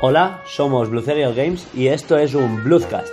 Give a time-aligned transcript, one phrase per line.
[0.00, 3.12] Hola, somos Blue Serial Games y esto es un Bluescast.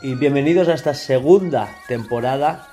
[0.00, 2.66] Y bienvenidos a esta segunda temporada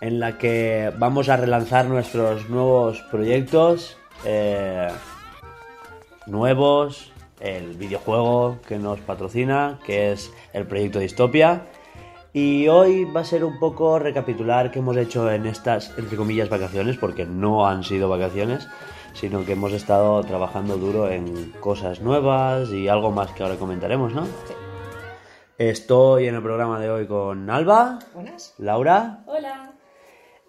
[0.00, 4.88] en la que vamos a relanzar nuestros nuevos proyectos eh,
[6.26, 7.13] nuevos,
[7.44, 11.66] el videojuego que nos patrocina, que es el proyecto Distopia.
[12.32, 16.48] Y hoy va a ser un poco recapitular qué hemos hecho en estas, entre comillas,
[16.48, 18.66] vacaciones, porque no han sido vacaciones,
[19.12, 24.14] sino que hemos estado trabajando duro en cosas nuevas y algo más que ahora comentaremos,
[24.14, 24.26] ¿no?
[25.58, 28.54] Estoy en el programa de hoy con Alba, Buenas.
[28.58, 29.72] Laura Hola.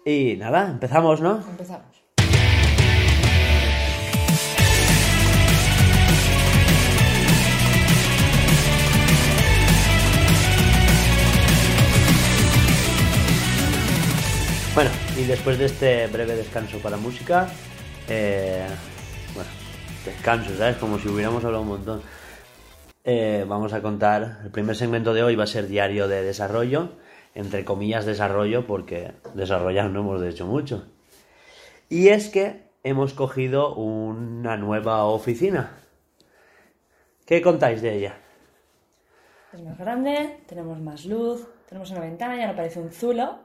[0.04, 1.36] y nada, empezamos, ¿no?
[1.36, 2.05] Empezamos.
[15.18, 17.48] Y después de este breve descanso para música,
[18.08, 18.66] eh,
[19.34, 19.48] bueno,
[20.04, 20.76] descanso, ¿sabes?
[20.76, 22.02] Como si hubiéramos hablado un montón.
[23.02, 26.90] Eh, vamos a contar, el primer segmento de hoy va a ser diario de desarrollo,
[27.34, 30.86] entre comillas desarrollo, porque desarrollar no hemos hecho mucho.
[31.88, 35.78] Y es que hemos cogido una nueva oficina.
[37.24, 38.18] ¿Qué contáis de ella?
[39.54, 43.38] Es más grande, tenemos más luz, tenemos una ventana, ya no parece un zulo.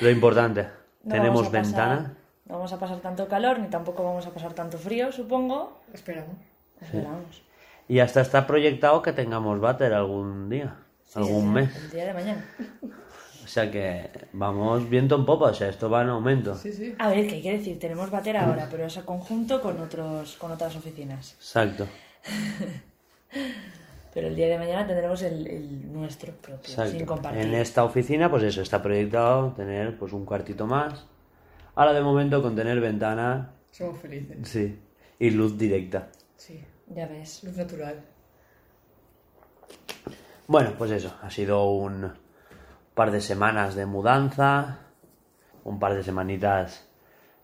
[0.00, 0.66] Lo importante,
[1.04, 2.14] No tenemos pasar- ventana.
[2.46, 5.80] no vamos a pasar tanto calor, ni tampoco vamos a pasar tanto frío, supongo.
[5.92, 6.36] Esperamos.
[6.80, 7.42] Esperamos.
[7.88, 11.74] Y hasta está proyectado que tengamos váter algún día, Sí, algún mes.
[11.76, 12.44] El día de mañana.
[13.44, 16.54] O sea que vamos viento en popa, o sea, esto va en aumento.
[16.54, 16.94] Sí, sí.
[16.98, 20.50] A ver, hay que decir, tenemos bater ahora, pero es a conjunto con, otros, con
[20.50, 21.34] otras oficinas.
[21.34, 21.86] Exacto,
[24.14, 27.42] Pero el día de mañana tendremos el, el nuestro propio, sin compartir.
[27.42, 31.04] En esta oficina, pues eso, está proyectado tener pues un cuartito más.
[31.74, 34.36] Ahora de momento con tener ventana, Somos felices.
[34.48, 34.78] sí,
[35.18, 36.08] y luz directa.
[36.36, 36.64] Sí.
[36.94, 37.42] Ya ves.
[37.42, 37.96] Luz natural.
[40.46, 42.12] Bueno, pues eso, ha sido un
[42.94, 44.78] par de semanas de mudanza,
[45.64, 46.86] un par de semanitas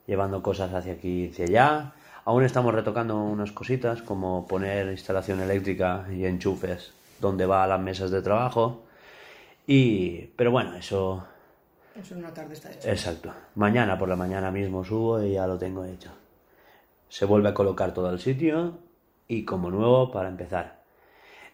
[0.07, 1.93] llevando cosas hacia aquí y hacia allá.
[2.31, 7.81] Aún estamos retocando unas cositas como poner instalación eléctrica y enchufes donde va a las
[7.81, 8.85] mesas de trabajo.
[9.67, 11.27] Y, pero bueno, eso,
[12.01, 12.89] Eso en una tarde está hecho.
[12.89, 13.33] exacto.
[13.57, 16.13] Mañana por la mañana mismo subo y ya lo tengo hecho.
[17.09, 18.79] Se vuelve a colocar todo el sitio
[19.27, 20.85] y como nuevo para empezar.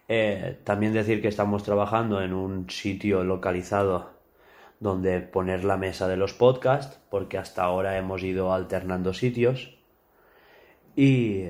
[0.09, 4.11] Eh, también decir que estamos trabajando en un sitio localizado
[4.79, 9.73] donde poner la mesa de los podcasts, porque hasta ahora hemos ido alternando sitios.
[10.97, 11.45] Y,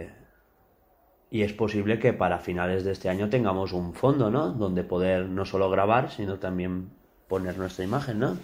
[1.31, 4.51] y es posible que para finales de este año tengamos un fondo, ¿no?
[4.51, 6.91] Donde poder no solo grabar, sino también
[7.29, 8.37] poner nuestra imagen, ¿no?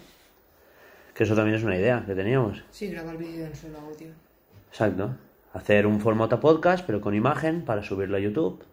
[1.13, 2.63] Que eso también es una idea que teníamos.
[2.71, 4.07] Sí, grabar vídeo en solo audio.
[4.69, 5.15] Exacto.
[5.53, 8.63] Hacer un formato podcast, pero con imagen para subirlo a YouTube.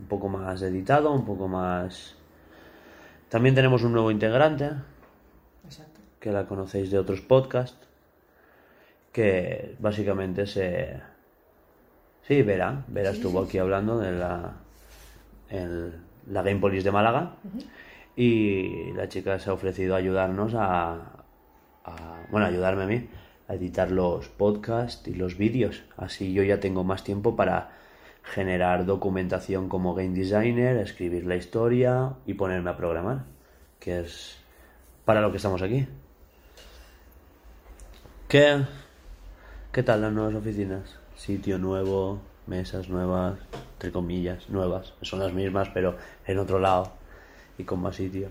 [0.00, 2.16] Un poco más editado, un poco más...
[3.28, 4.70] También tenemos un nuevo integrante,
[5.64, 6.00] Exacto.
[6.18, 7.86] que la conocéis de otros podcasts,
[9.12, 11.00] que básicamente se...
[12.30, 12.84] Sí, Vera.
[12.86, 14.52] Vera estuvo aquí hablando de la,
[15.48, 15.96] el-
[16.28, 17.32] la Gamepolis de Málaga.
[18.14, 20.92] Y la chica se ha ofrecido a ayudarnos a,
[21.84, 23.08] a- Bueno, ayudarme a mí
[23.48, 25.82] a editar los podcasts y los vídeos.
[25.96, 27.70] Así yo ya tengo más tiempo para
[28.22, 33.24] generar documentación como game designer, escribir la historia y ponerme a programar.
[33.80, 34.38] Que es
[35.04, 35.84] para lo que estamos aquí.
[38.28, 38.62] ¿Qué,
[39.72, 40.99] ¿Qué tal las nuevas oficinas?
[41.20, 43.38] Sitio nuevo, mesas nuevas,
[43.74, 44.94] entre comillas, nuevas.
[45.02, 46.92] Son las mismas, pero en otro lado
[47.58, 48.28] y con más sitio.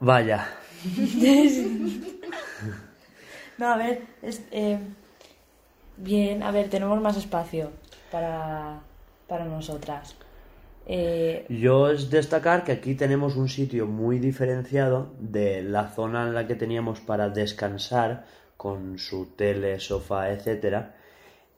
[0.00, 0.46] Vaya,
[3.58, 4.78] No, a ver, es, eh,
[5.98, 7.70] bien, a ver, tenemos más espacio
[8.10, 8.80] para,
[9.26, 10.16] para nosotras.
[10.86, 16.34] Eh, yo es destacar que aquí tenemos un sitio muy diferenciado de la zona en
[16.34, 18.24] la que teníamos para descansar
[18.56, 20.96] con su tele, sofá, etcétera,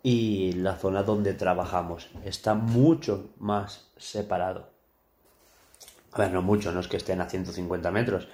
[0.03, 2.11] y la zona donde trabajamos.
[2.25, 4.71] Está mucho más separado.
[6.13, 8.29] A ver, no mucho, no es que estén a 150 metros,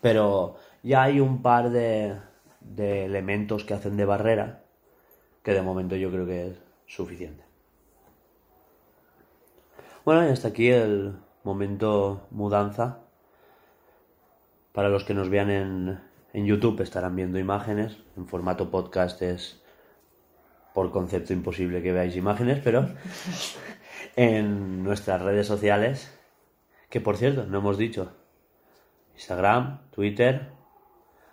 [0.00, 2.16] pero ya hay un par de,
[2.60, 4.64] de elementos que hacen de barrera
[5.44, 6.56] que de momento yo creo que es
[6.86, 7.44] suficiente.
[10.04, 12.98] Bueno, y hasta aquí el momento mudanza.
[14.72, 16.00] Para los que nos vean en,
[16.34, 17.96] en YouTube estarán viendo imágenes.
[18.16, 19.62] En formato podcast es
[20.74, 22.88] por concepto imposible que veáis imágenes, pero
[24.16, 26.12] en nuestras redes sociales,
[26.90, 28.12] que por cierto, no hemos dicho,
[29.14, 30.48] Instagram, Twitter,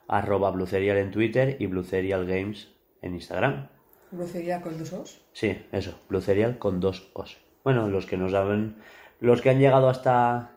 [0.07, 2.69] arroba Blucerial en Twitter y Blucerial Games
[3.01, 3.69] en Instagram.
[4.11, 5.25] Brucería con dos os.
[5.33, 7.39] Sí, eso, Blucerial con dos os.
[7.63, 8.75] Bueno, los que no saben,
[9.19, 10.51] los que han llegado hasta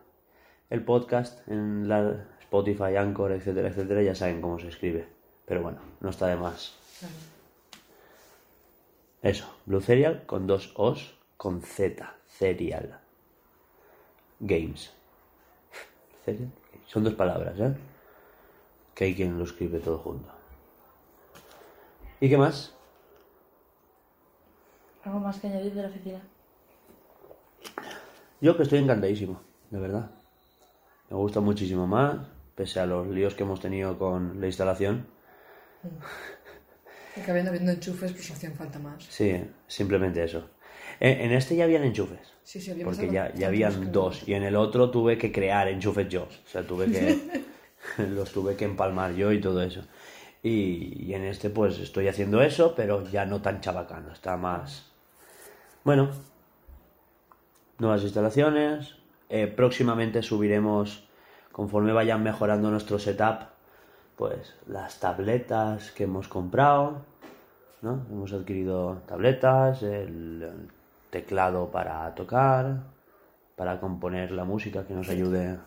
[0.69, 5.07] el podcast en la Spotify, Anchor, etcétera, etcétera, ya saben cómo se escribe.
[5.45, 6.73] Pero bueno, no está de más.
[9.21, 12.99] Eso, Blue Cereal con dos O's, con Z, Cereal.
[14.39, 14.93] Games.
[16.25, 16.51] Cereal,
[16.85, 17.75] Son dos palabras, ¿eh?
[18.93, 20.29] Que hay quien lo escribe todo junto.
[22.19, 22.73] ¿Y qué más?
[25.03, 26.21] ¿Algo más que añadir de la oficina?
[28.41, 30.11] Yo que estoy encantadísimo, de verdad.
[31.09, 32.17] Me gusta muchísimo más,
[32.55, 35.07] pese a los líos que hemos tenido con la instalación.
[37.13, 39.03] Porque habiendo, habiendo enchufes, pues hacían falta más.
[39.03, 40.49] Sí, simplemente eso.
[40.99, 42.33] En, en este ya habían enchufes.
[42.43, 44.27] Sí, sí, Porque ya, ya habían que- dos.
[44.27, 46.23] Y en el otro tuve que crear enchufes yo.
[46.23, 47.45] O sea, tuve que.
[48.09, 49.81] los tuve que empalmar yo y todo eso.
[50.43, 54.11] Y, y en este, pues estoy haciendo eso, pero ya no tan chabacano.
[54.11, 54.91] Está más.
[55.83, 56.09] Bueno.
[57.79, 58.95] Nuevas instalaciones.
[59.29, 61.04] Eh, próximamente subiremos,
[61.55, 63.43] conforme vayan mejorando nuestro setup,
[64.17, 66.97] pues las tabletas que hemos comprado.
[67.81, 68.05] ¿no?
[68.11, 70.67] Hemos adquirido tabletas, el,
[71.11, 72.81] teclado para tocar,
[73.55, 75.57] para componer la música, que nos ayude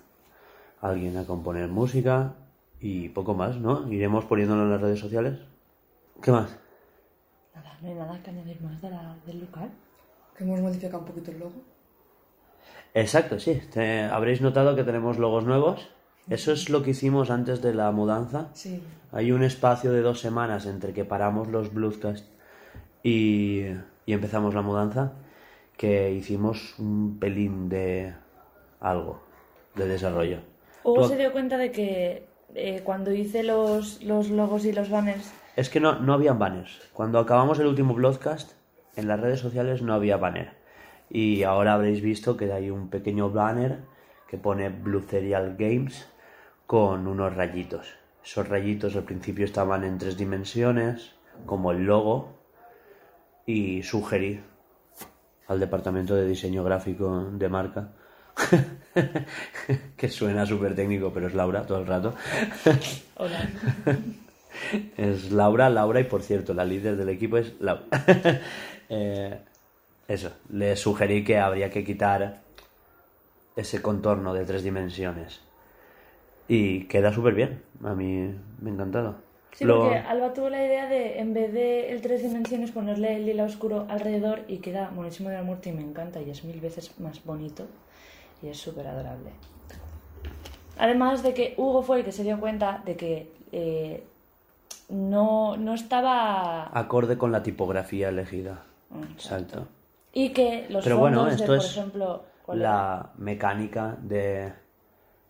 [0.82, 2.34] alguien a componer música
[2.80, 3.90] y poco más, ¿no?
[3.90, 5.38] Iremos poniéndolo en las redes sociales.
[6.20, 6.54] ¿Qué más?
[7.54, 9.70] Nada, no hay nada que añadir más de la- del local.
[10.36, 11.62] Que hemos modificado un poquito el logo.
[12.94, 13.60] Exacto, sí.
[13.72, 15.88] Te- habréis notado que tenemos logos nuevos.
[16.28, 18.48] Eso es lo que hicimos antes de la mudanza.
[18.52, 18.82] Sí.
[19.12, 22.26] Hay un espacio de dos semanas entre que paramos los Bluescast
[23.02, 23.62] y,
[24.06, 25.12] y empezamos la mudanza
[25.76, 28.12] que hicimos un pelín de
[28.80, 29.22] algo
[29.76, 30.38] de desarrollo.
[30.84, 34.90] Hugo Tú- se dio cuenta de que eh, cuando hice los, los logos y los
[34.90, 36.80] banners, Es que no, no habían banners.
[36.92, 38.52] Cuando acabamos el último broadcast,
[38.96, 40.57] en las redes sociales no había banner.
[41.10, 43.78] Y ahora habréis visto que hay un pequeño banner
[44.28, 46.08] que pone Blue Cereal Games
[46.66, 47.94] con unos rayitos.
[48.22, 51.14] Esos rayitos al principio estaban en tres dimensiones,
[51.46, 52.36] como el logo,
[53.46, 54.40] y sugerí
[55.46, 57.92] al departamento de diseño gráfico de marca,
[59.96, 62.14] que suena súper técnico, pero es Laura todo el rato.
[63.16, 63.48] hola,
[64.96, 67.84] Es Laura, Laura y por cierto, la líder del equipo es Laura.
[68.90, 69.38] Eh,
[70.08, 72.40] eso, le sugerí que habría que quitar
[73.56, 75.40] ese contorno de tres dimensiones.
[76.48, 79.16] Y queda súper bien, a mí me ha encantado.
[79.52, 83.16] Sí, Lo- porque Alba tuvo la idea de, en vez de el tres dimensiones, ponerle
[83.16, 86.44] el lila oscuro alrededor y queda buenísimo de la muerte y me encanta y es
[86.44, 87.66] mil veces más bonito
[88.42, 89.30] y es súper adorable.
[90.78, 94.04] Además de que Hugo fue el que se dio cuenta de que eh,
[94.88, 96.70] no, no estaba...
[96.78, 98.62] Acorde con la tipografía elegida.
[99.12, 99.66] Exacto.
[100.18, 102.24] Y que los Pero fondos bueno, de, esto por es ejemplo...
[102.48, 104.52] la mecánica de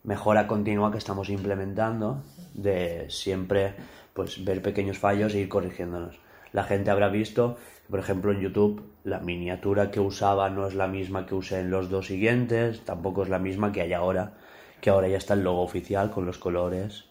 [0.05, 2.23] mejora continua que estamos implementando,
[2.55, 3.75] de siempre
[4.15, 6.19] pues ver pequeños fallos e ir corrigiéndonos.
[6.53, 7.59] La gente habrá visto,
[7.91, 11.71] por ejemplo, en YouTube la miniatura que usaba no es la misma que usé en
[11.71, 14.39] los dos siguientes, tampoco es la misma que hay ahora,
[14.81, 17.05] que ahora ya está el logo oficial con los colores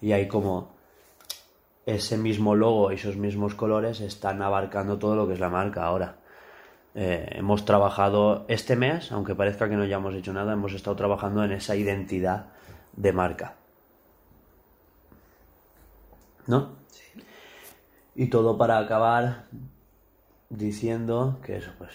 [0.00, 0.72] y hay como
[1.84, 5.84] ese mismo logo y esos mismos colores están abarcando todo lo que es la marca
[5.84, 6.19] ahora.
[6.94, 11.44] Eh, hemos trabajado este mes, aunque parezca que no hayamos hecho nada, hemos estado trabajando
[11.44, 12.46] en esa identidad
[12.96, 13.54] de marca.
[16.46, 16.70] ¿No?
[18.14, 19.44] Y todo para acabar
[20.48, 21.92] diciendo que eso, pues.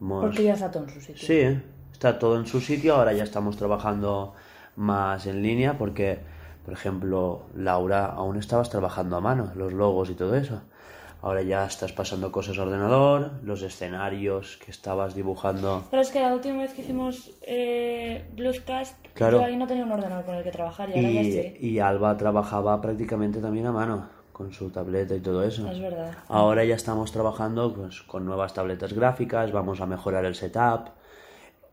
[0.00, 1.26] hemos- Porque ya está todo en su sitio.
[1.26, 2.94] Sí, está todo en su sitio.
[2.94, 4.34] Ahora ya estamos trabajando
[4.76, 6.20] más en línea porque,
[6.64, 10.62] por ejemplo, Laura, aún estabas trabajando a mano, los logos y todo eso.
[11.20, 15.82] Ahora ya estás pasando cosas a ordenador, los escenarios que estabas dibujando.
[15.90, 19.38] Pero es que la última vez que hicimos eh, Bluescast, Claro.
[19.40, 21.56] yo ahí no tenía un ordenador con el que trabajar y ahora ya Y, sí.
[21.58, 25.68] y Alba trabajaba prácticamente también a mano, con su tableta y todo eso.
[25.68, 26.12] Es verdad.
[26.28, 30.90] Ahora ya estamos trabajando pues, con nuevas tabletas gráficas, vamos a mejorar el setup,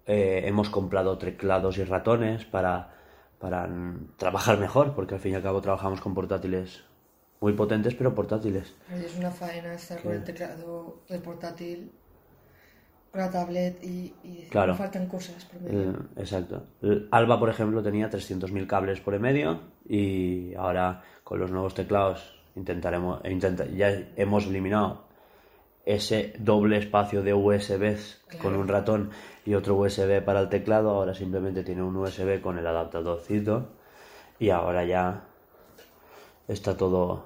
[0.07, 2.89] eh, hemos comprado teclados y ratones para,
[3.37, 3.69] para
[4.17, 6.83] trabajar mejor, porque al fin y al cabo trabajamos con portátiles
[7.41, 8.73] muy potentes, pero portátiles.
[8.93, 11.91] Es una faena estar con el teclado del portátil,
[13.13, 14.75] la tablet y, y Claro.
[14.75, 15.91] faltan cosas por medio.
[15.91, 16.63] Eh, exacto.
[16.81, 21.73] El Alba, por ejemplo, tenía 300.000 cables por en medio y ahora con los nuevos
[21.73, 25.05] teclados intentaremos, intenta- ya hemos eliminado
[25.85, 29.11] ese doble espacio de USBs con un ratón
[29.45, 33.69] y otro USB para el teclado, ahora simplemente tiene un USB con el adaptadorcito
[34.39, 35.25] y ahora ya
[36.47, 37.25] está todo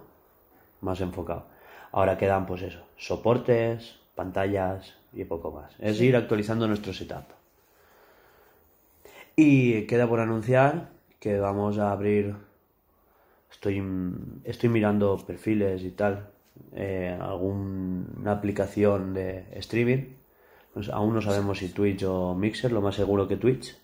[0.82, 1.46] más enfocado.
[1.92, 5.74] Ahora quedan pues eso, soportes, pantallas y poco más.
[5.80, 7.26] Es ir actualizando nuestro setup.
[9.36, 12.36] Y queda por anunciar que vamos a abrir,
[13.52, 13.82] estoy,
[14.44, 16.30] estoy mirando perfiles y tal,
[16.74, 20.16] eh, alguna aplicación de streaming.
[20.74, 23.76] Pues aún no sabemos si Twitch o Mixer, lo más seguro que Twitch.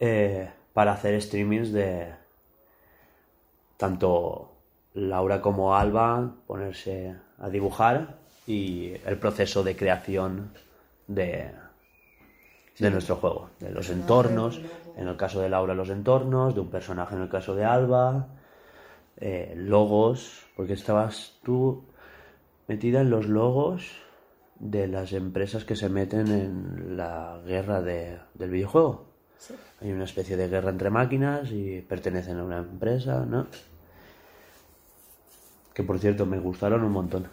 [0.00, 2.12] eh, para hacer streamings de
[3.82, 4.52] tanto
[4.94, 10.52] Laura como Alba ponerse a dibujar y el proceso de creación
[11.08, 11.50] de,
[12.78, 14.60] de nuestro juego, de los entornos,
[14.96, 18.28] en el caso de Laura los entornos, de un personaje en el caso de Alba,
[19.16, 21.82] eh, logos, porque estabas tú
[22.68, 23.90] metida en los logos
[24.60, 29.06] de las empresas que se meten en la guerra de- del videojuego.
[29.80, 33.48] Hay una especie de guerra entre máquinas y pertenecen a una empresa, ¿no?
[35.74, 37.26] Que por cierto me gustaron un montón.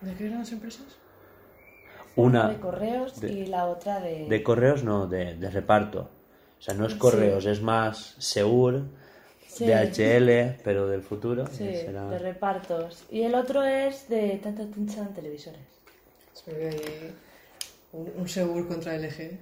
[0.00, 0.84] ¿De qué eran las empresas?
[2.16, 4.26] Una de correos de- y la otra de...
[4.26, 6.08] de correos, no, de, de reparto.
[6.58, 8.82] O sea, no es correos, es más Seur,
[9.46, 9.64] Sí.
[9.66, 11.46] DHL, pero del futuro.
[11.46, 13.04] Sí, será- de repartos.
[13.10, 15.60] Y el otro es de tanta Tinchan televisores.
[16.34, 17.14] Se ve ahí
[17.92, 19.38] un, un Segur contra LG.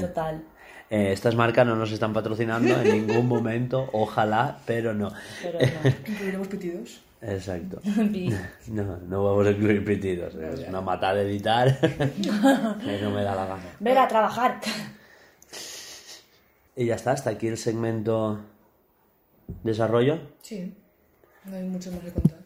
[0.00, 0.44] Total.
[0.90, 5.12] Eh, estas marcas no nos están patrocinando en ningún momento, ojalá, pero no.
[5.42, 5.90] Pero no.
[6.08, 7.00] Incluiremos pitidos.
[7.22, 7.80] Exacto.
[8.68, 10.34] No, no vamos a incluir pitidos.
[10.34, 11.78] Es una matada de editar
[12.22, 13.62] no me da la gana.
[13.80, 14.60] Ven a trabajar.
[16.76, 18.40] Y ya está, hasta aquí el segmento
[19.62, 20.18] desarrollo.
[20.42, 20.74] Sí.
[21.44, 22.38] No hay mucho más que contar.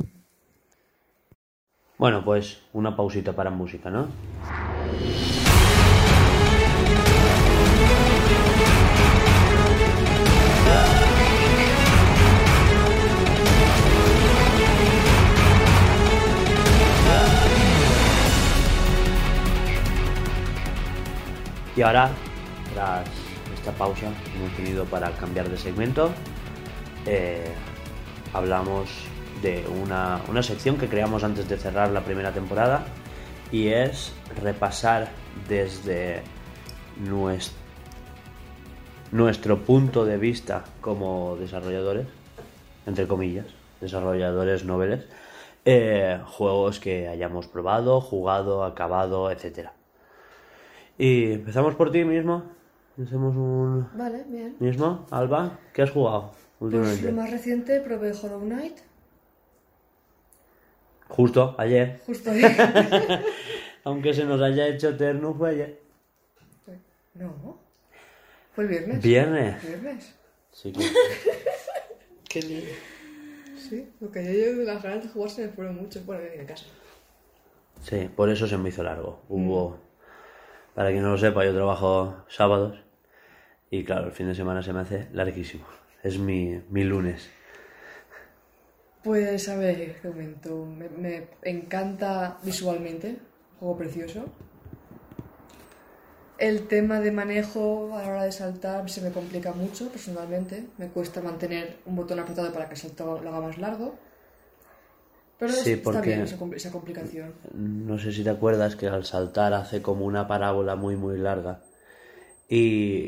[1.96, 4.08] Bueno, pues una pausita para música, ¿no?
[21.78, 22.10] Y ahora,
[22.74, 23.06] tras
[23.54, 26.10] esta pausa que hemos tenido para cambiar de segmento,
[27.06, 27.52] eh,
[28.32, 28.90] hablamos
[29.42, 32.84] de una, una sección que creamos antes de cerrar la primera temporada
[33.52, 35.06] y es repasar
[35.48, 36.22] desde
[37.00, 37.52] nues-
[39.12, 42.08] nuestro punto de vista como desarrolladores,
[42.88, 43.46] entre comillas,
[43.80, 45.04] desarrolladores noveles,
[45.64, 49.77] eh, juegos que hayamos probado, jugado, acabado, etcétera.
[50.98, 52.42] Y empezamos por ti mismo.
[53.00, 54.56] Hacemos un Vale, bien.
[54.58, 55.06] mismo.
[55.10, 57.06] Alba, ¿qué has jugado Pues últimamente?
[57.12, 58.78] lo más reciente probé Hollow Knight.
[61.08, 62.00] Justo ayer.
[62.06, 62.42] Justo ahí.
[63.84, 65.80] Aunque se nos haya hecho eterno, fue ayer.
[67.14, 67.58] no.
[68.52, 69.02] Fue el viernes.
[69.02, 69.62] Viernes.
[69.62, 70.14] Viernes.
[70.50, 70.80] Sí que...
[72.28, 72.62] Qué lío.
[73.56, 76.04] Sí, lo que yo llevo de las ganas de jugar se me fueron muchos.
[76.04, 76.66] Bueno, en casa.
[77.82, 79.20] sí, por eso se me hizo largo.
[79.28, 79.78] Hubo...
[80.78, 82.78] Para quien no lo sepa, yo trabajo sábados.
[83.68, 85.64] Y claro, el fin de semana se me hace larguísimo.
[86.04, 87.28] Es mi, mi lunes.
[89.02, 90.64] Pues a ver, te comento.
[90.66, 93.16] Me, me encanta visualmente.
[93.58, 94.26] Juego precioso.
[96.38, 100.68] El tema de manejo a la hora de saltar se me complica mucho personalmente.
[100.78, 103.98] Me cuesta mantener un botón apretado para que el salto lo haga más largo.
[105.38, 107.32] Pero Sí, está porque- bien esa, compl- esa complicación.
[107.54, 111.60] No sé si te acuerdas que al saltar hace como una parábola muy muy larga
[112.48, 112.58] y,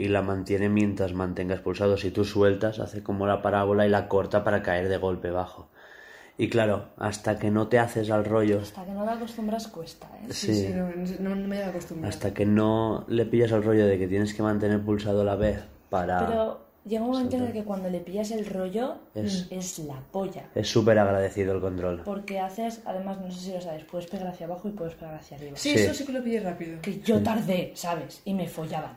[0.04, 1.96] y la mantiene mientras mantengas pulsado.
[1.96, 5.68] Si tú sueltas, hace como la parábola y la corta para caer de golpe bajo.
[6.38, 10.08] Y claro, hasta que no te haces al rollo, Hasta que no te acostumbras cuesta,
[10.22, 10.26] ¿eh?
[10.32, 10.66] Sí, Sí.
[10.68, 10.88] sí, no,
[11.30, 12.08] no- no me he acostumbrado.
[12.08, 15.58] hasta que no le pillas al rollo de que tienes que mantener pulsado la B
[15.90, 16.26] para...
[16.26, 19.78] Pero llega un momento en el que cuando le pillas el rollo Es- mm, es,
[19.80, 20.48] la polla.
[20.54, 22.02] Es súper agradecido el control.
[22.04, 25.14] Porque haces, además, no sé si lo sabes, puedes pegar hacia abajo y puedes pegar
[25.14, 25.56] hacia arriba.
[25.56, 25.80] Sí, Sí.
[25.84, 26.80] eso sí que lo pillé rápido.
[26.80, 28.22] Que yo tardé, ¿sabes?
[28.24, 28.96] Y me follaban.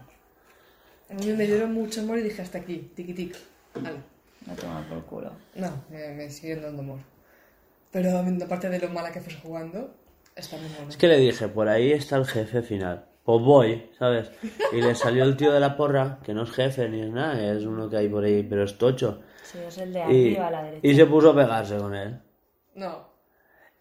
[1.09, 3.35] A mí me dieron mucho amor y dije hasta aquí, tiki tic.
[4.45, 5.31] Me toman por culo.
[5.55, 6.99] No, me, me siguen dando amor.
[7.91, 9.93] Pero aparte de lo mala que fuese jugando,
[10.35, 10.89] está muy bueno.
[10.89, 13.05] Es que le dije, por ahí está el jefe final.
[13.23, 14.31] Pues voy, ¿sabes?
[14.73, 17.41] Y le salió el tío de la porra, que no es jefe ni es nada,
[17.53, 19.21] es uno que hay por ahí, pero es tocho.
[19.43, 20.03] Sí, es el de Y,
[20.35, 20.87] arriba a la derecha.
[20.87, 22.19] y se puso a pegarse con él.
[22.75, 23.13] No.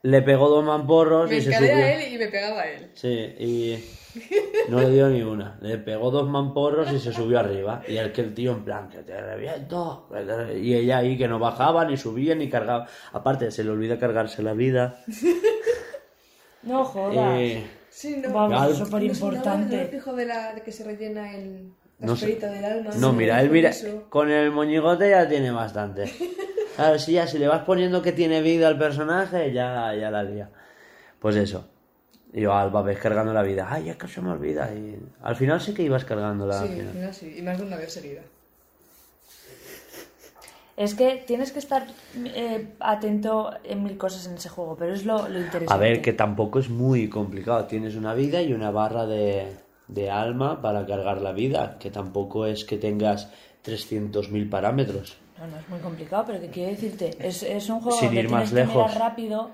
[0.05, 1.73] Le pegó dos mamporros Me y se subió.
[1.75, 2.91] a él y me pegaba a él.
[2.95, 3.85] Sí, y
[4.69, 5.59] no le dio ni una.
[5.61, 7.83] Le pegó dos mamporros y se subió arriba.
[7.87, 10.09] Y el que el tío en plan, que te reviento.
[10.13, 10.59] que te re-".
[10.59, 12.87] Y ella ahí que no bajaba, ni subía, ni cargaba.
[13.13, 15.03] Aparte, se le olvida cargarse la vida.
[16.65, 17.41] No jodas.
[17.41, 18.33] Eh, Sí, no.
[18.33, 19.13] Vamos, Al- es súper ¿no?
[19.13, 19.77] importante.
[19.77, 22.35] ¿No me fijo de, la, de que se rellena el, No sé.
[22.37, 22.91] del alma?
[22.95, 24.07] no, Sí, mira, él con mira, eso.
[24.09, 26.05] con el moñigote ya tiene bastante.
[26.75, 30.23] Claro, si ya si le vas poniendo que tiene vida al personaje, ya, ya la
[30.25, 30.49] lía.
[31.21, 31.69] Pues eso.
[32.33, 33.67] Y yo, Alba, ves cargando la vida.
[33.71, 34.73] Ay, es que se me olvida.
[34.73, 37.13] Y al final sí que ibas cargando la Sí, al final.
[37.15, 38.23] sí, y más de una vez seguida.
[40.77, 41.87] Es que tienes que estar
[42.25, 45.73] eh, atento en mil cosas en ese juego, pero es lo, lo interesante.
[45.75, 47.65] A ver, que tampoco es muy complicado.
[47.67, 49.49] Tienes una vida y una barra de,
[49.89, 53.29] de alma para cargar la vida, que tampoco es que tengas
[53.67, 55.19] 300.000 parámetros.
[55.39, 58.21] No, no es muy complicado, pero que quiero decirte, es, es un juego Sin donde
[58.23, 58.95] ir tienes más que mirar lejos.
[58.95, 59.51] rápido.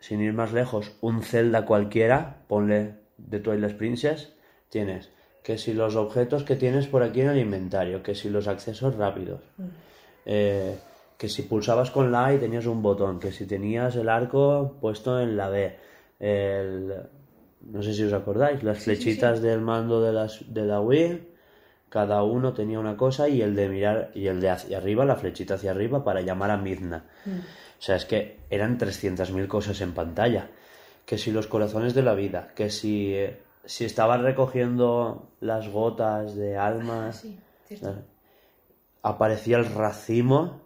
[0.00, 4.32] Sin ir más lejos, un Zelda cualquiera, ponle de Twilight Princess,
[4.68, 5.10] tienes
[5.42, 8.94] que si los objetos que tienes por aquí en el inventario, que si los accesos
[8.96, 9.40] rápidos,
[10.28, 10.78] eh,
[11.16, 14.76] que si pulsabas con la A y tenías un botón, que si tenías el arco
[14.78, 15.74] puesto en la B,
[16.20, 16.94] el,
[17.62, 21.28] no sé si os acordáis, las flechitas del mando de, las, de la Wii,
[21.88, 25.16] cada uno tenía una cosa y el de mirar y el de hacia arriba, la
[25.16, 27.06] flechita hacia arriba para llamar a Midna.
[27.26, 30.50] O sea, es que eran 300.000 cosas en pantalla.
[31.06, 36.36] Que si los corazones de la vida, que si, eh, si estabas recogiendo las gotas
[36.36, 38.02] de almas, Sí, cierto.
[39.08, 40.60] Aparecía el racimo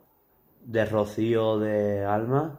[0.64, 2.58] de rocío de alma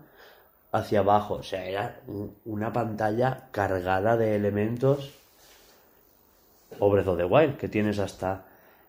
[0.72, 1.36] hacia abajo.
[1.36, 5.14] O sea, era un- una pantalla cargada de elementos.
[6.80, 8.46] Of the Wild, que tienes hasta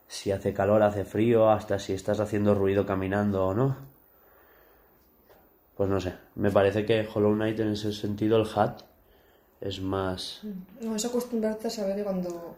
[0.08, 3.76] si hace calor, hace frío, hasta si estás haciendo ruido caminando o no.
[5.76, 8.82] Pues no sé, me parece que Hollow Knight en ese sentido, el hat,
[9.60, 10.40] es más...
[10.80, 12.54] No, es acostumbrarte a saber que cuando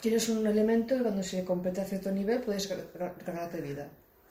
[0.00, 3.88] tienes un elemento y cuando se completa cierto nivel puedes car- cargarte vida.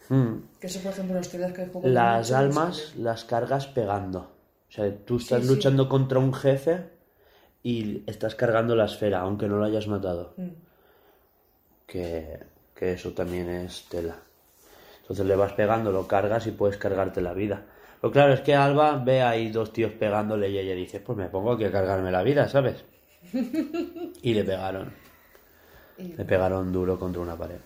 [0.10, 0.42] Hmm.
[0.60, 4.20] Que eso, por ejemplo, los teorías que juego Las almas las cargas pegando.
[4.70, 5.54] O sea, tú estás Sí, sí.
[5.56, 6.90] luchando contra un jefe
[7.64, 10.34] y estás cargando la esfera, aunque no lo hayas matado.
[10.38, 10.48] Mm.
[11.86, 12.40] Que,
[12.76, 14.16] que eso también es tela.
[15.02, 17.66] Entonces le vas pegando, lo cargas y puedes cargarte la vida.
[18.00, 21.28] Pero claro, es que Alba ve ahí dos tíos pegándole y ella dice, pues me
[21.30, 22.86] pongo aquí a cargarme la vida, ¿sabes?
[24.22, 24.94] y le pegaron.
[26.00, 27.58] Le pegaron duro contra una pared.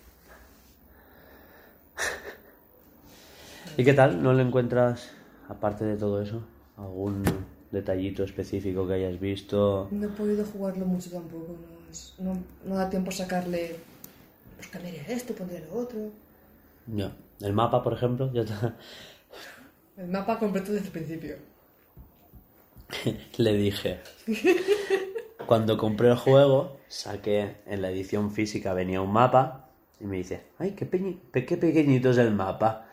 [3.77, 4.21] ¿Y qué tal?
[4.21, 5.11] ¿No le encuentras,
[5.49, 6.43] aparte de todo eso,
[6.77, 7.23] algún
[7.71, 9.87] detallito específico que hayas visto?
[9.91, 11.53] No he podido jugarlo mucho tampoco.
[11.53, 13.75] No, es- no, no da tiempo a sacarle.
[14.57, 15.99] Pues cambiaría esto, pondría lo otro.
[16.87, 17.11] No.
[17.41, 18.43] El mapa, por ejemplo, ya
[19.97, 21.35] El mapa completo desde el principio.
[23.37, 23.99] le dije.
[25.45, 30.43] Cuando compré el juego, saqué en la edición física venía un mapa y me dice,
[30.60, 32.86] ay, qué, peñi- pe- qué pequeñito es el mapa.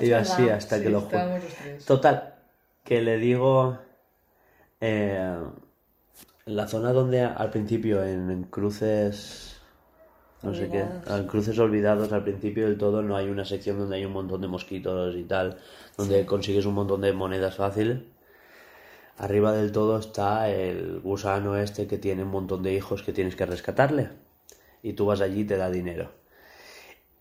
[0.00, 1.16] Y yo así hasta Sí, que lo jugué.
[1.86, 2.34] Total,
[2.84, 3.78] que le digo
[4.80, 5.34] eh,
[6.46, 9.60] en la zona donde al principio en, en cruces
[10.42, 10.84] no sé qué,
[11.16, 14.40] en cruces olvidados al principio del todo no hay una sección donde hay un montón
[14.40, 15.58] de mosquitos y tal,
[15.96, 17.98] donde consigues un montón de monedas fáciles.
[19.18, 23.36] Arriba del todo está el gusano este que tiene un montón de hijos que tienes
[23.36, 24.10] que rescatarle.
[24.82, 26.18] Y tú vas allí y te da dinero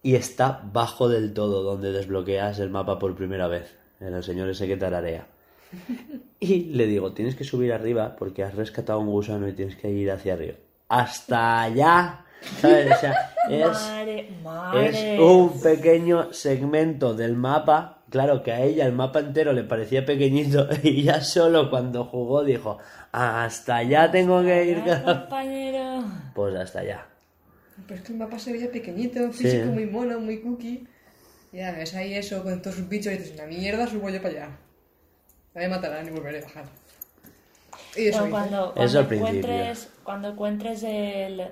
[0.07, 4.49] y está bajo del todo donde desbloqueas el mapa por primera vez, en el señor
[4.49, 5.27] ese que tararea.
[6.39, 9.89] Y le digo, tienes que subir arriba porque has rescatado un gusano y tienes que
[9.89, 10.53] ir hacia arriba.
[10.87, 12.25] Hasta allá.
[12.61, 12.91] ¿Sabes?
[12.95, 15.15] O sea, es, Madre, madre.
[15.15, 17.96] es un pequeño segmento del mapa.
[18.09, 22.43] Claro que a ella el mapa entero le parecía pequeñito y ya solo cuando jugó
[22.43, 22.77] dijo,
[23.11, 24.83] hasta allá tengo que ir.
[25.03, 26.05] Compañero.
[26.33, 27.05] Pues hasta allá.
[27.87, 30.87] Pero es que el mapa se veía pequeñito, físico, muy mono, muy cookie.
[31.51, 34.29] Ya ves ahí eso con todos sus bichos y dices, una mierda, subo yo para
[34.33, 34.47] allá.
[35.53, 36.65] No me matarán y volveré a bajar.
[37.95, 39.37] Y eso Bueno, cuando, Eso cuando principio.
[39.39, 41.47] encuentres, cuando encuentres el,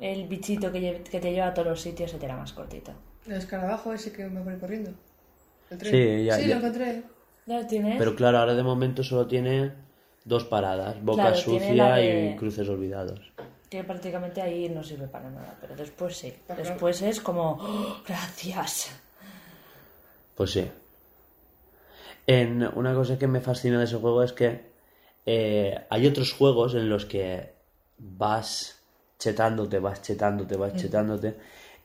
[0.00, 2.52] el bichito que, lle- que te lleva a todos los sitios, se te hará más
[2.52, 2.92] cortito.
[3.26, 4.92] El escarabajo ese que me pone corriendo.
[5.80, 6.54] Sí, ya- Sí, ya.
[6.54, 7.02] lo encontré.
[7.46, 7.98] ¿Ya lo tienes?
[7.98, 9.72] Pero claro, ahora de momento solo tiene
[10.24, 13.32] dos paradas, boca Claro, sucia de- y cruces olvidados.
[13.68, 16.32] Que prácticamente ahí no sirve para nada, pero después sí.
[16.48, 16.56] Ajá.
[16.60, 18.90] Después es como, "Oh, gracias.
[20.36, 20.70] Pues sí.
[22.26, 24.70] En una cosa que me fascina de ese juego es que
[25.26, 27.52] eh, hay otros juegos en los que
[27.98, 28.80] vas
[29.18, 31.36] chetándote, vas chetándote, vas chetándote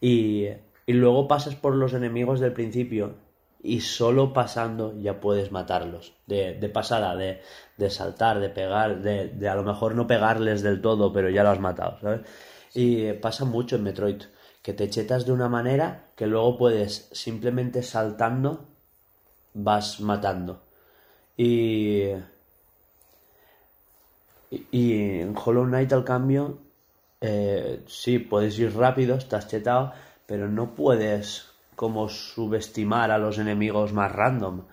[0.01, 0.45] y,
[0.87, 3.15] y luego pasas por los enemigos del principio
[3.61, 6.13] y solo pasando ya puedes matarlos.
[6.25, 7.41] De, de pasada, de,
[7.77, 11.43] de saltar, de pegar, de, de a lo mejor no pegarles del todo, pero ya
[11.43, 12.21] lo has matado, ¿sabes?
[12.73, 14.23] Y pasa mucho en Metroid,
[14.61, 18.65] que te chetas de una manera que luego puedes simplemente saltando
[19.53, 20.61] vas matando.
[21.35, 22.09] Y,
[24.71, 26.59] y en Hollow Knight, al cambio,
[27.21, 29.93] eh, sí, puedes ir rápido, estás chetado,
[30.25, 34.63] pero no puedes como subestimar a los enemigos más random.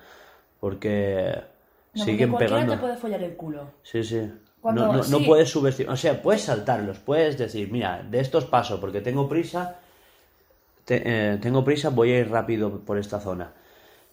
[0.59, 1.35] Porque
[1.95, 2.73] No, siguen porque pegando.
[2.73, 3.67] te puede follar el culo.
[3.83, 4.33] Sí, sí.
[4.61, 5.25] Cuando- no, no, no sí.
[5.27, 5.93] puedes subestimar.
[5.93, 9.77] O sea, puedes saltarlos, puedes decir, mira, de estos paso porque tengo prisa.
[10.87, 11.03] te-
[11.35, 13.53] eh, tengo prisa, voy a ir rápido por esta zona.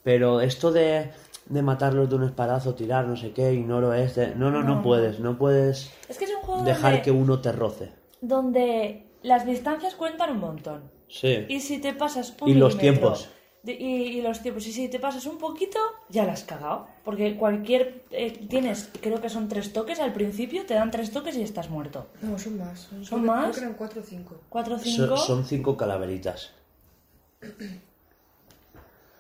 [0.04, 1.12] Pero esto de,
[1.48, 4.36] de matarlos de un espadazo, tirar, no sé qué, ignoro este.
[4.36, 4.82] No, no, no, No.
[4.82, 5.20] puedes.
[5.20, 7.92] No puedes Es que es un juego dejar donde, que uno te roce.
[8.22, 10.82] donde las distancias cuentan un montón.
[11.12, 11.46] Sí.
[11.50, 13.28] Y si te pasas un Y los tiempos.
[13.64, 14.66] de- y, y los tiempos.
[14.66, 15.78] Y si te pasas un poquito,
[16.10, 16.88] ya la has cagado.
[17.04, 18.04] Porque cualquier...
[18.12, 21.70] eh, tienes, creo que son tres toques al principio, te dan tres toques y estás
[21.70, 22.08] muerto.
[22.22, 22.80] No, son más.
[22.80, 23.56] Son, ¿Son creo más?
[23.56, 24.42] que eran 4 o 5.
[24.50, 25.18] Cuatro, So- cinco...
[25.18, 26.52] son cinco calaveritas.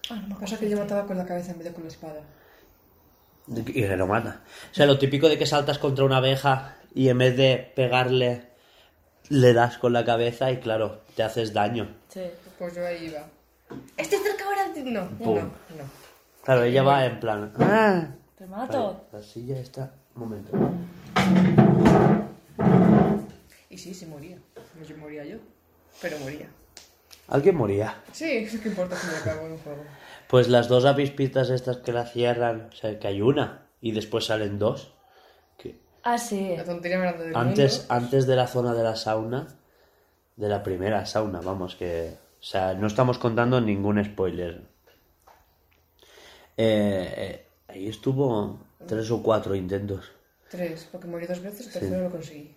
[0.10, 0.36] Ah, no me.
[0.42, 2.22] Pasa que yo mataba con la cabeza en vez de con la espada.
[3.48, 4.42] Y que lo mata.
[4.72, 8.51] O sea, lo típico de que saltas contra una abeja y en vez de pegarle,
[9.30, 11.96] le das con la cabeza y claro, te haces daño.
[12.10, 12.22] Sí.
[12.58, 13.26] Pues yo ahí iba.
[13.98, 14.68] Este cerca ahora.
[14.84, 15.36] No, Pum.
[15.36, 15.84] no, no.
[16.44, 17.54] Claro, ella va en plan.
[17.60, 18.08] "Ah".
[18.38, 18.94] Te mato.
[18.94, 19.94] Vale, la silla está.
[20.16, 20.52] Un momento.
[23.70, 24.38] Y sí, se moría.
[24.86, 25.38] Se moría yo.
[26.02, 26.48] Pero moría.
[27.28, 27.96] Alguien moría.
[28.12, 29.84] Sí, es que importa si me acabo en un juego.
[30.28, 34.26] Pues las dos avispitas estas que la cierran, o sea, que hay una y después
[34.26, 34.94] salen dos.
[36.04, 36.56] Ah, sí.
[36.58, 37.94] La tontería más grande del antes, mundo.
[37.94, 39.48] antes de la zona de la sauna,
[40.36, 42.14] de la primera sauna, vamos, que.
[42.40, 44.62] O sea, no estamos contando ningún spoiler.
[46.58, 50.12] Eh, eh, ahí estuvo tres o cuatro intentos.
[50.50, 52.56] Tres, porque morí dos veces, el tercero lo conseguí.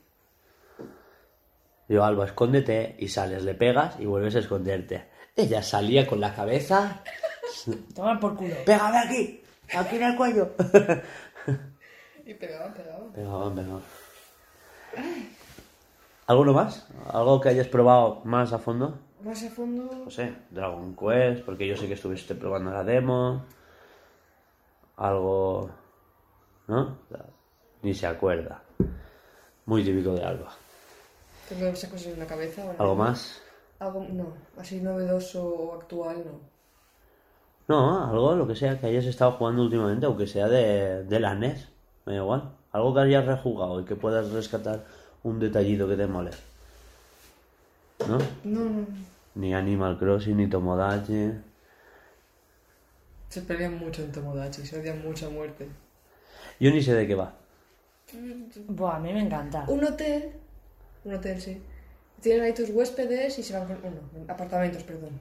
[1.86, 5.04] Digo, Alba, escóndete y sales, le pegas y vuelves a esconderte.
[5.36, 7.02] Ella salía con la cabeza.
[7.94, 8.54] Toma por culo.
[8.64, 9.42] ¡Pégame aquí!
[9.76, 10.54] ¡Aquí en el cuello!
[12.26, 13.12] Y pegaba, pegaba.
[13.12, 13.82] Pegaban, pegaban.
[16.26, 16.88] ¿Alguno más?
[17.12, 18.98] ¿Algo que hayas probado más a fondo?
[19.22, 20.04] Más a fondo.
[20.04, 23.44] No sé, Dragon Quest, porque yo sé que estuviste probando la demo.
[24.96, 25.70] Algo.
[26.66, 26.98] ¿No?
[27.82, 28.62] Ni se acuerda.
[29.66, 30.52] Muy típico de Alba.
[31.48, 32.62] Tengo esas cosas en la cabeza.
[32.78, 33.42] ¿Algo más?
[33.78, 34.32] Algo, no.
[34.58, 36.54] Así novedoso o actual, no.
[37.66, 41.34] No, algo, lo que sea que hayas estado jugando últimamente, aunque sea de, de la
[41.34, 41.73] NES.
[42.06, 42.52] Me da igual.
[42.72, 44.84] Algo que hayas rejugado y que puedas rescatar
[45.22, 46.30] un detallito que te mole.
[48.08, 48.18] ¿No?
[48.44, 48.86] No, no.
[49.36, 51.32] Ni Animal Crossing, ni Tomodachi.
[53.28, 55.68] Se pelean mucho en Tomodachi, se odian mucho a muerte.
[56.60, 57.32] Yo ni sé de qué va.
[58.68, 59.64] Buah, a mí me encanta.
[59.66, 60.32] Un hotel,
[61.04, 61.60] un hotel sí,
[62.20, 65.20] tienen ahí tus huéspedes y se van con, bueno, apartamentos, perdón.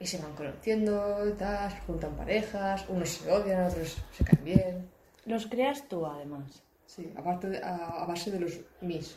[0.00, 4.97] Y se van conociendo, tal, se juntan parejas, unos se odian, otros se caen bien.
[5.28, 6.62] Los creas tú, además.
[6.86, 9.16] Sí, aparte de- a, a base de los mis.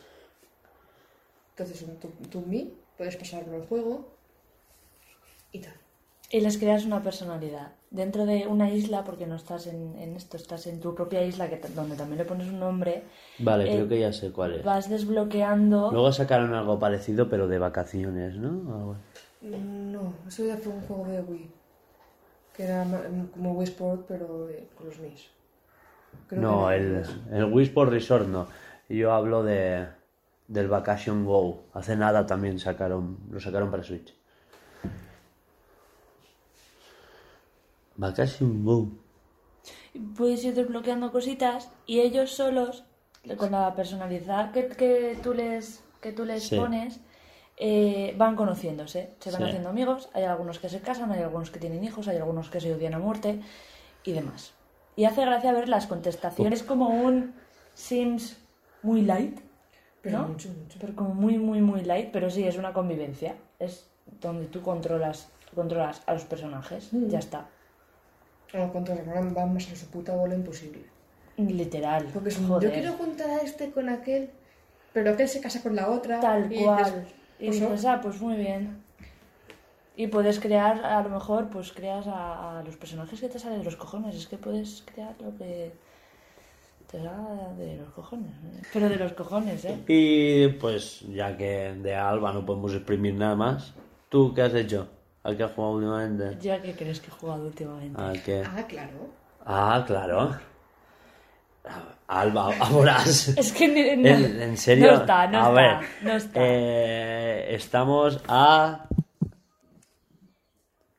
[1.56, 4.06] Entonces, en tu, tu mi, puedes pasarlo el juego
[5.52, 5.74] y tal.
[6.30, 7.72] Y les creas una personalidad.
[7.90, 11.48] Dentro de una isla, porque no estás en, en esto, estás en tu propia isla,
[11.50, 13.04] que donde también le pones un nombre,
[13.38, 14.64] Vale, Eh, creo que ya sé cuál es.
[14.64, 15.90] vas desbloqueando...
[15.92, 18.48] Luego sacaron algo parecido, pero de vacaciones, ¿no?
[18.74, 18.96] Algo-
[19.42, 21.50] No, eso ya fue un juego de Wii.
[22.56, 23.02] Que era ma-
[23.34, 25.28] como Wii Sport, pero eh, con los mis.
[26.28, 28.46] Creo No, que el, el Wii Sport Resort no.
[28.88, 29.86] Yo hablo de
[30.48, 31.62] del Vacation Go.
[31.72, 34.14] Hace nada también sacaron, lo sacaron para Switch.
[37.96, 38.88] Vacation Go.
[40.16, 42.84] puedes ir desbloqueando cositas y ellos solos,
[43.36, 46.56] con la personalidad que, que tú les, que tú les Sí.
[46.56, 46.98] pones,
[47.58, 49.48] eh, van conociéndose, se van Sí.
[49.48, 52.60] haciendo amigos, hay algunos que se casan, hay algunos que tienen hijos, hay algunos que
[52.60, 53.40] se odian a muerte
[54.04, 54.54] y demás.
[54.96, 57.34] Y hace gracia ver las contestaciones como un
[57.74, 58.36] Sims
[58.82, 59.40] muy light,
[60.02, 60.28] Pero ¿no?
[60.28, 60.78] mucho, mucho.
[60.80, 63.36] Pero como muy, muy, muy light, pero sí, es una convivencia.
[63.58, 63.88] Es
[64.20, 67.48] donde tú controlas, controlas a los personajes, ya está.
[68.50, 70.84] Cuanto van, van más a su puta bola imposible.
[71.38, 72.06] Literal.
[72.12, 72.68] Porque es un, joder.
[72.68, 74.30] yo quiero juntar a este con aquel,
[74.92, 76.20] pero aquel se casa con la otra.
[76.20, 76.84] Tal y cual.
[76.84, 78.82] dices, Y pues, dices, ah, pues muy bien.
[79.96, 83.58] Y puedes crear, a lo mejor, pues creas a, a los personajes que te salen
[83.58, 84.14] de los cojones.
[84.16, 85.72] Es que puedes crear lo que
[86.90, 88.30] te salga de los cojones.
[88.32, 88.62] ¿eh?
[88.72, 89.78] Pero de los cojones, ¿eh?
[89.88, 93.74] Y pues ya que de Alba no podemos exprimir nada más,
[94.08, 94.88] ¿tú qué has hecho?
[95.24, 96.38] ¿A qué has jugado últimamente?
[96.40, 98.00] Ya que crees que he jugado últimamente.
[98.02, 98.42] ¿A qué?
[98.46, 99.10] Ah, claro.
[99.44, 100.36] Ah, claro.
[102.08, 102.96] Alba, ahora.
[103.04, 104.86] Es que ni- no, ¿En, en serio?
[104.92, 105.52] No está, no a está.
[105.52, 106.40] ver, no está.
[106.42, 108.86] eh, estamos a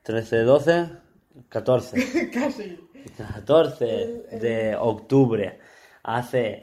[0.03, 0.89] 13, 12,
[1.49, 2.31] 14.
[2.31, 2.89] Casi.
[3.17, 3.85] 14
[4.39, 5.59] de octubre.
[6.03, 6.61] Hace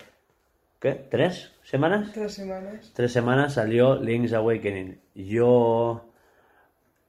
[0.81, 0.95] ¿Qué?
[1.11, 2.11] ¿Tres semanas?
[2.13, 2.91] Tres semanas.
[2.95, 4.99] Tres semanas salió Link's Awakening.
[5.15, 6.09] Yo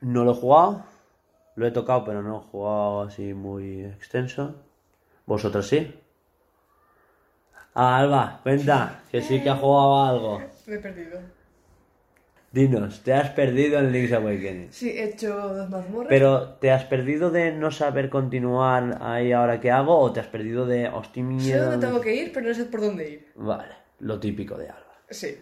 [0.01, 0.83] no lo he jugado,
[1.55, 4.55] lo he tocado, pero no he jugado así muy extenso.
[5.25, 5.97] ¿Vosotros sí?
[7.73, 10.41] Ah, Alba, cuenta, que sí que ha jugado algo.
[10.67, 11.21] Me he perdido.
[12.51, 14.73] Dinos, ¿te has perdido en Link's Awakening?
[14.73, 16.09] Sí, he hecho dos mazmorras.
[16.09, 19.97] Pero, ¿te has perdido de no saber continuar ahí ahora qué hago?
[19.97, 22.81] ¿O te has perdido de hostia Sé dónde tengo que ir, pero no sé por
[22.81, 23.31] dónde ir.
[23.35, 24.97] Vale, lo típico de Alba.
[25.09, 25.37] Sí.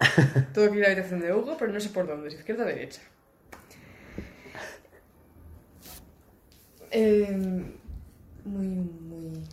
[0.54, 2.64] tengo que ir a la habitación de Hugo, pero no sé por dónde, si izquierda
[2.64, 3.02] o derecha.
[6.90, 7.26] Eh,
[8.46, 9.44] muy, muy, muy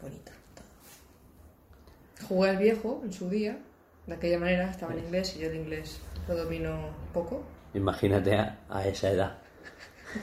[0.00, 2.28] bonito todo.
[2.28, 3.58] Jugué al viejo en su día,
[4.06, 7.44] de aquella manera, estaba en inglés y yo el inglés lo domino poco.
[7.74, 9.38] Imagínate a, a esa edad.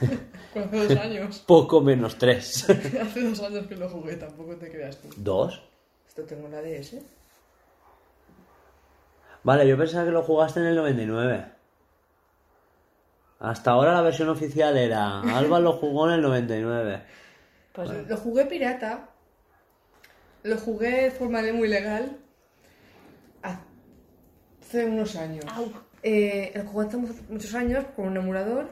[0.54, 1.38] Hace dos años.
[1.46, 2.68] Poco menos tres.
[3.00, 5.08] Hace dos años que lo jugué, tampoco te creas tú.
[5.16, 5.62] ¿Dos?
[6.06, 6.96] Esto tengo la DS.
[9.42, 11.46] Vale, yo pensaba que lo jugaste en el 99.
[13.40, 17.02] Hasta ahora la versión oficial era Alba lo jugó en el 99.
[17.72, 17.90] Pues.
[18.08, 19.10] Lo jugué pirata.
[20.44, 22.23] Lo jugué de forma de muy legal.
[24.74, 25.44] Hace unos años.
[26.02, 28.66] Eh, lo jugué hace mu- muchos años con un emulador.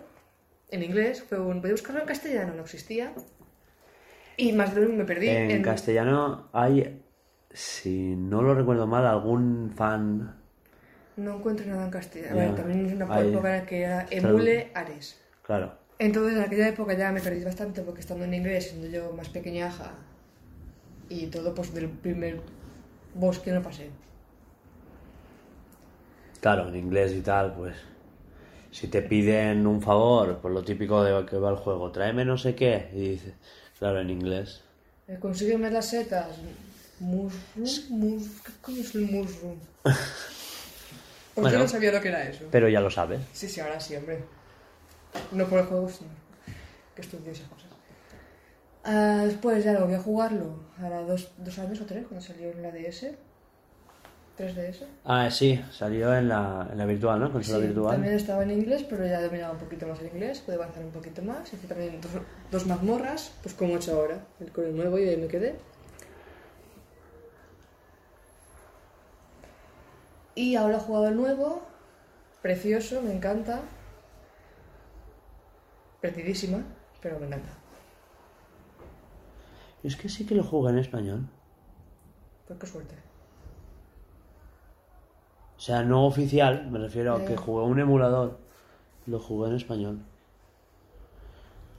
[0.69, 1.23] En inglés.
[1.23, 1.61] Fue un...
[1.61, 3.12] Podía buscarlo en castellano, no existía.
[4.37, 5.29] Y más de uno me perdí.
[5.29, 7.01] En castellano hay,
[7.53, 10.35] si no lo recuerdo mal, algún fan.
[11.17, 12.33] No encuentro nada en castellano.
[12.41, 13.29] A ver, también es una Ahí.
[13.29, 15.21] época en la que era Emule Ares.
[15.43, 15.75] Claro.
[16.01, 19.29] Entonces, en aquella época ya me perdí bastante porque estando en inglés, siendo yo más
[19.29, 19.93] pequeñaja
[21.09, 22.41] y todo, pues del primer
[23.15, 23.91] bosque no pasé.
[26.42, 27.76] Claro, en inglés y tal, pues.
[28.72, 32.37] Si te piden un favor, pues lo típico de que va el juego, tráeme no
[32.37, 32.90] sé qué.
[32.92, 33.35] Y dices,
[33.78, 34.62] claro, en inglés.
[35.07, 36.26] Eh, Consígueme las setas.
[36.98, 38.40] Mushroom, mus...
[38.44, 39.57] ¿Qué coño es el mushroom?
[39.83, 41.59] Porque Bueno.
[41.61, 42.44] no sabía lo que era eso.
[42.50, 43.20] Pero ya lo sabes.
[43.33, 44.24] Sí, sí, ahora sí, hombre.
[45.31, 46.11] No por el juego, sino
[46.96, 47.70] que estudié esas cosas.
[48.85, 50.57] Ah, después ya lo voy a jugarlo.
[50.83, 53.07] Ahora dos, dos años o tres, cuando salió en la DS.
[54.38, 54.85] 3DS.
[55.05, 57.31] Ah, sí, salió en la, en la virtual, ¿no?
[57.33, 57.92] Consola Sí, virtual.
[57.95, 60.90] También estaba en inglés, pero ya dominaba un poquito más el inglés, pude avanzar un
[60.90, 61.53] poquito más.
[61.53, 62.11] Hice también dos,
[62.51, 65.57] dos mazmorras, pues como he hecho ahora, el con el nuevo y ahí me quedé.
[70.35, 71.62] Y ahora he jugado el nuevo,
[72.40, 73.61] precioso, me encanta.
[76.01, 76.62] Perdidísima,
[77.03, 77.51] pero me encanta.
[79.85, 81.29] Es que sí que lo jugué en español.
[82.47, 82.95] Pues qué suerte.
[85.62, 88.37] O sea, no oficial, me refiero a que jugué un emulador.
[89.07, 90.01] Lo jugué en español.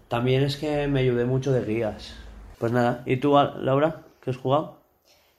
[0.07, 2.13] También es que me ayudé mucho de guías.
[2.59, 4.03] Pues nada, ¿y tú, Laura?
[4.21, 4.77] ¿Qué has jugado?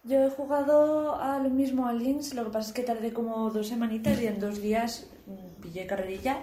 [0.02, 3.48] Yo he jugado a lo mismo a Links, lo que pasa es que tardé como
[3.48, 6.42] dos semanitas y en dos días mm, pillé carrerilla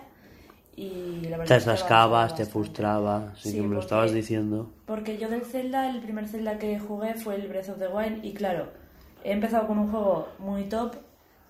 [0.76, 3.74] y la verdad Te es que atascabas, avanzaba te frustraba, sí, Sí, que me lo
[3.76, 4.72] porque- estabas diciendo.
[4.88, 8.26] Porque yo del Zelda, el primer Zelda que jugué fue el Breath of the Wild
[8.26, 8.70] y claro,
[9.24, 10.96] he empezado con un juego muy top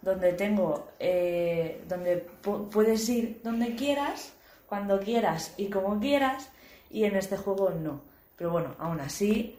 [0.02, 4.34] donde tengo, eh, donde pu- puedes ir donde quieras,
[4.68, 6.50] cuando quieras y como quieras
[6.90, 8.02] y en este juego no.
[8.38, 9.58] Pero bueno, aún así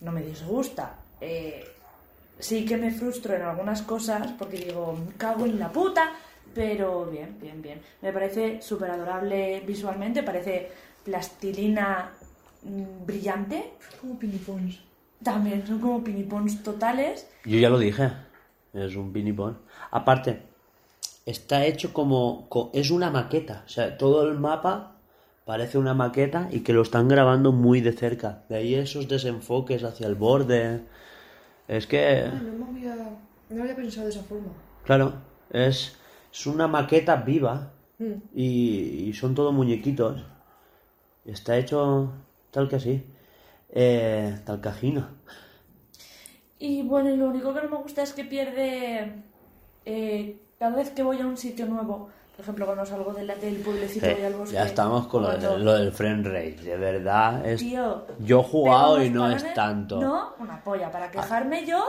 [0.00, 0.96] no me disgusta.
[1.20, 1.64] Eh,
[2.38, 6.12] sí que me frustro en algunas cosas porque digo, "Me cago en la puta,
[6.54, 7.80] pero bien, bien, bien.
[8.00, 10.70] Me parece súper adorable visualmente, parece
[11.04, 12.10] plastilina
[12.62, 13.72] mm, brillante.
[14.00, 14.80] Como pinipons.
[15.22, 17.28] También son como pinipons totales.
[17.44, 18.10] Yo ya lo dije,
[18.72, 19.58] es un pinipón.
[19.90, 20.42] Aparte,
[21.26, 22.48] está hecho como...
[22.48, 24.96] co- es una maqueta, o sea, todo el mapa
[25.44, 28.44] parece una maqueta y que lo están grabando muy de cerca.
[28.48, 30.82] De ahí esos desenfoques hacia el borde.
[31.68, 32.24] Es que...
[32.26, 32.96] Ah, no me había,
[33.50, 34.52] no había pensado de esa forma.
[34.84, 35.14] Claro,
[35.50, 35.96] es,
[36.32, 38.14] es una maqueta viva Mm.
[38.34, 40.22] y, y son todos muñequitos.
[41.24, 42.10] Está hecho
[42.50, 43.04] tal que así.
[43.70, 45.10] Eh, tal cajina.
[46.64, 49.12] Y bueno, y lo único que no me gusta es que pierde
[49.84, 52.08] eh, cada vez que voy a un sitio nuevo.
[52.36, 54.54] Por ejemplo, cuando salgo de la, del pueblecito Eh, voy al bosque.
[54.54, 56.62] ya estamos con lo, cuando- de- lo del frame rate.
[56.62, 60.00] De verdad, es, Tío, yo he jugado y no es tanto.
[60.00, 60.90] No, una polla.
[60.90, 61.84] Para quejarme yo,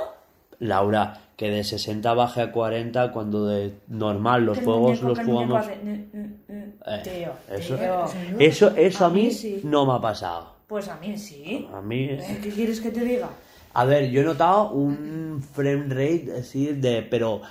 [0.60, 5.66] Laura, que de 60 baje a 40 cuando de normal los juegos los jugamos...
[5.68, 8.06] Eh, tío, eso, tío.
[8.40, 9.62] eso, eso a, A mí mí sí.
[9.64, 10.54] no me ha pasado.
[10.68, 11.68] Pues a mí sí.
[11.74, 12.08] A mí...
[12.42, 13.30] ¿Qué quieres que te diga?
[13.74, 17.02] A ver, yo he notado un frame rate así de...
[17.02, 17.42] Pero,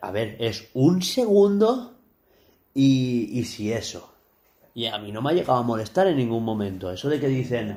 [0.00, 1.94] a ver, es un segundo
[2.74, 4.12] y, y si eso.
[4.74, 6.90] Y a mí no me ha llegado a molestar en ningún momento.
[6.90, 7.76] Eso de que dicen...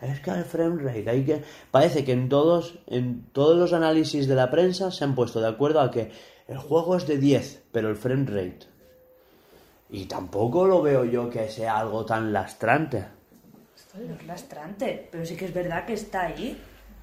[0.00, 1.42] Es que el frame rate, hay que...
[1.72, 5.48] Parece que en todos, en todos los análisis de la prensa se han puesto de
[5.48, 6.12] acuerdo a que
[6.46, 8.66] el juego es de 10, pero el frame rate.
[9.90, 13.06] Y tampoco lo veo yo que sea algo tan lastrante.
[13.74, 16.56] Esto es lastrante, pero sí que es verdad que está ahí.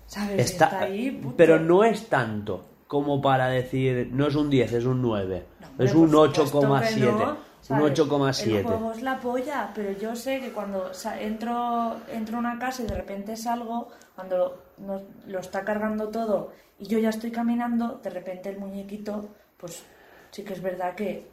[0.07, 0.51] ¿Sabes?
[0.51, 1.11] Está, Está, ahí.
[1.11, 1.35] punto.
[1.37, 5.45] pero no es tanto como para decir, no es un 10, es un 9.
[5.59, 6.99] No, hombre, es un por supuesto que 8,7.
[7.01, 7.99] no, un ¿sabes?
[7.99, 8.63] El 8,7.
[8.63, 12.87] juego es la polla, pero yo sé que cuando entro, entro a una casa y
[12.87, 18.09] de repente salgo, cuando nos- lo está cargando todo y yo ya estoy caminando, de
[18.11, 19.83] repente el muñequito, pues
[20.31, 21.27] sí que es verdad que.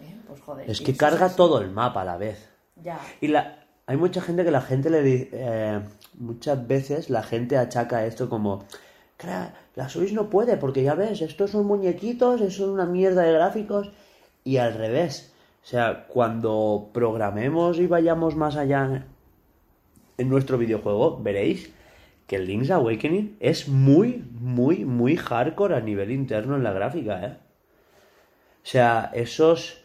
[0.00, 0.70] eh, pues joder.
[0.70, 2.48] Es que carga todo el mapa a la vez.
[2.76, 3.00] Ya.
[3.20, 5.80] Y la, hay mucha gente que la gente le di- eh,
[6.18, 8.64] muchas veces la gente achaca esto como
[9.18, 13.22] "Cra- la Switch no puede porque ya ves, estos son muñequitos, eso es una mierda
[13.22, 13.90] de gráficos
[14.44, 15.32] y al revés.
[15.62, 19.06] O sea, cuando programemos y vayamos más allá
[20.18, 21.72] en nuestro videojuego, veréis
[22.26, 27.24] que el Link's Awakening es muy, muy, muy hardcore a nivel interno en la gráfica,
[27.24, 27.36] ¿eh?
[28.64, 29.80] O sea, esos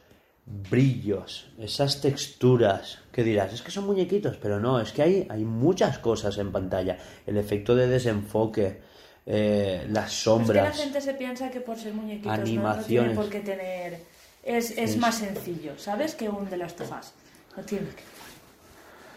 [0.45, 5.43] brillos, esas texturas, que dirás, es que son muñequitos, pero no, es que hay, hay
[5.43, 6.97] muchas cosas en pantalla.
[7.28, 8.80] El efecto de desenfoque,
[9.26, 10.71] eh, las Es sombras.
[10.71, 14.00] que la gente se piensa que por ser muñequitos no- no, tiene por qué tener.
[14.43, 16.15] Es, es más sencillo, ¿sabes?
[16.15, 17.13] Que un de las tofas.
[17.56, 18.04] No tiene que.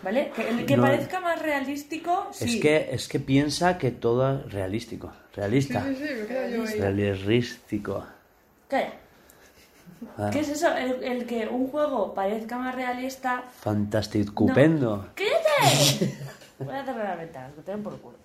[0.03, 0.31] ¿Vale?
[0.37, 0.83] Que el que No.
[0.83, 2.57] parezca más realístico, sí.
[2.57, 6.49] Es que, es que piensa que todo es realístico, realista, Sí, sí, sí, me quedo
[6.49, 6.79] yo ahí.
[6.79, 8.05] realístico.
[8.69, 8.93] Calla.
[10.19, 10.31] Ah.
[10.33, 10.75] ¿Qué es eso?
[10.75, 13.45] El, el que un juego parezca más realista.
[13.61, 15.09] Fantasticupendo.
[15.15, 16.15] ¡Cállate!
[16.59, 18.17] Voy a cerrar la ventana, que te den por culo.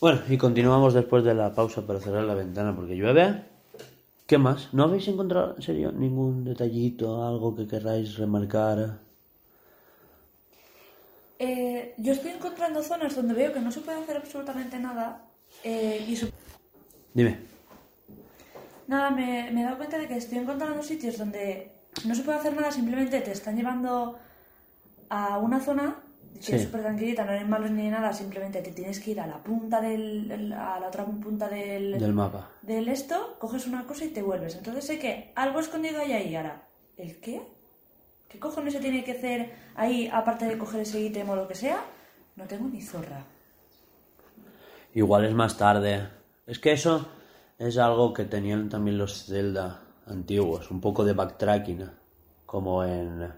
[0.00, 3.42] Bueno, y continuamos después de la pausa para cerrar la ventana porque llueve.
[4.26, 4.72] ¿Qué más?
[4.72, 8.98] ¿No habéis encontrado, en serio, ningún detallito, algo que querráis remarcar?
[11.38, 15.22] Eh, yo estoy encontrando zonas donde veo que no se puede hacer absolutamente nada.
[15.64, 16.18] eh, y
[17.14, 17.38] Dime.
[18.88, 21.70] Nada, me, me he dado cuenta de que estoy encontrando sitios donde
[22.06, 24.18] no se puede hacer nada, simplemente te están llevando
[25.10, 26.02] a una zona
[26.34, 26.54] que Sí.
[26.54, 29.42] es súper tranquilita, no eres malos ni nada, simplemente te tienes que ir a la
[29.42, 30.30] punta del.
[30.30, 31.98] el- a la otra punta del.
[31.98, 32.50] Del mapa.
[32.62, 34.54] del esto, coges una cosa y te vuelves.
[34.56, 36.62] Entonces sé que algo escondido hay ahí ahora.
[36.96, 37.42] ¿El qué?
[38.28, 41.54] ¿Qué cojones se tiene que hacer ahí aparte de coger ese ítem o lo que
[41.54, 41.78] sea?
[42.36, 43.24] No tengo ni zorra.
[44.94, 46.08] Igual es más tarde.
[46.46, 47.08] Es que eso
[47.58, 51.90] es algo que tenían también los Zelda antiguos, un poco de backtracking,
[52.46, 53.32] como en,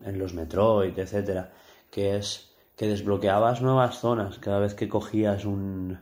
[0.00, 1.52] en los Metroid, etcétera,
[1.90, 6.00] que es que desbloqueabas nuevas zonas cada vez que cogías un,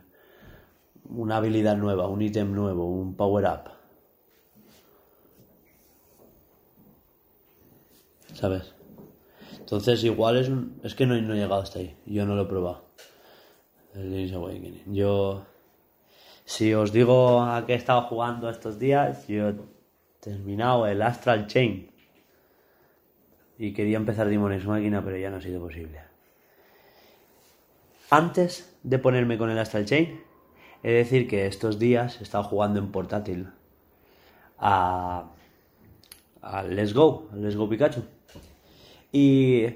[1.05, 3.71] una habilidad nueva, un ítem nuevo, un power up.
[8.33, 8.73] ¿Sabes?
[9.59, 10.49] Entonces igual es
[10.83, 12.85] es que no, no he llegado hasta ahí, yo no lo he probado.
[13.93, 14.93] El Link's Awakening.
[14.93, 15.45] Yo,
[16.45, 19.55] si os digo a qué he estado jugando estos días, yo he
[20.19, 21.89] terminado el Astral Chain.
[23.57, 25.99] Y quería empezar Demon's Máquina, pero ya no ha sido posible.
[28.09, 30.21] Antes de ponerme con el Astral Chain,
[30.83, 33.47] he de decir que estos días he estado jugando en portátil
[34.59, 35.31] a,
[36.41, 38.03] a Let's Go, al Let's Go Pikachu.
[39.11, 39.67] Y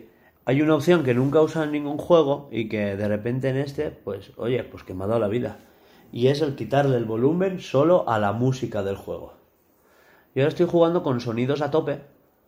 [0.46, 3.92] hay una opción que nunca usa en ningún juego y que de repente en este,
[3.92, 5.60] pues, oye, pues que me ha dado la vida.
[6.12, 9.34] Y es el quitarle el volumen solo a la música del juego.
[10.34, 12.02] Yo ahora estoy jugando con sonidos a tope,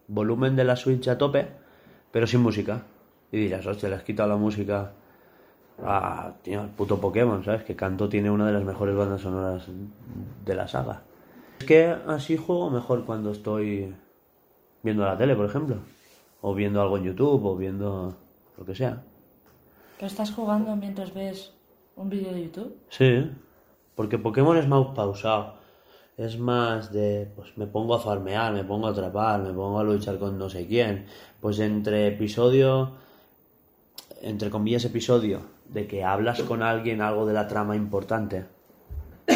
[0.07, 1.47] volumen de la Switch a tope,
[2.11, 2.83] pero sin música.
[3.31, 4.93] Y dirás, hostia, le has quitado la música
[5.83, 7.63] a, tío, al puto Pokémon, ¿sabes?
[7.63, 9.67] Que Kanto tiene una de las mejores bandas sonoras
[10.45, 11.03] de la saga.
[11.59, 13.93] Es que así juego mejor cuando estoy
[14.81, 15.77] viendo la tele, por ejemplo.
[16.41, 18.15] O viendo algo en YouTube, o viendo
[18.57, 19.03] lo que sea.
[19.97, 21.53] ¿Pero estás jugando mientras ves
[21.95, 22.77] un vídeo de YouTube?
[22.89, 23.29] Sí,
[23.99, 25.55] porque Pokémon es más pausado.
[26.15, 29.83] Es más de, pues me pongo a farmear, me pongo a atrapar, me pongo a
[29.83, 31.05] luchar con no sé quién.
[31.41, 32.93] Pues entre episodio,
[34.21, 38.45] entre comillas episodio, de que hablas con alguien algo de la trama importante.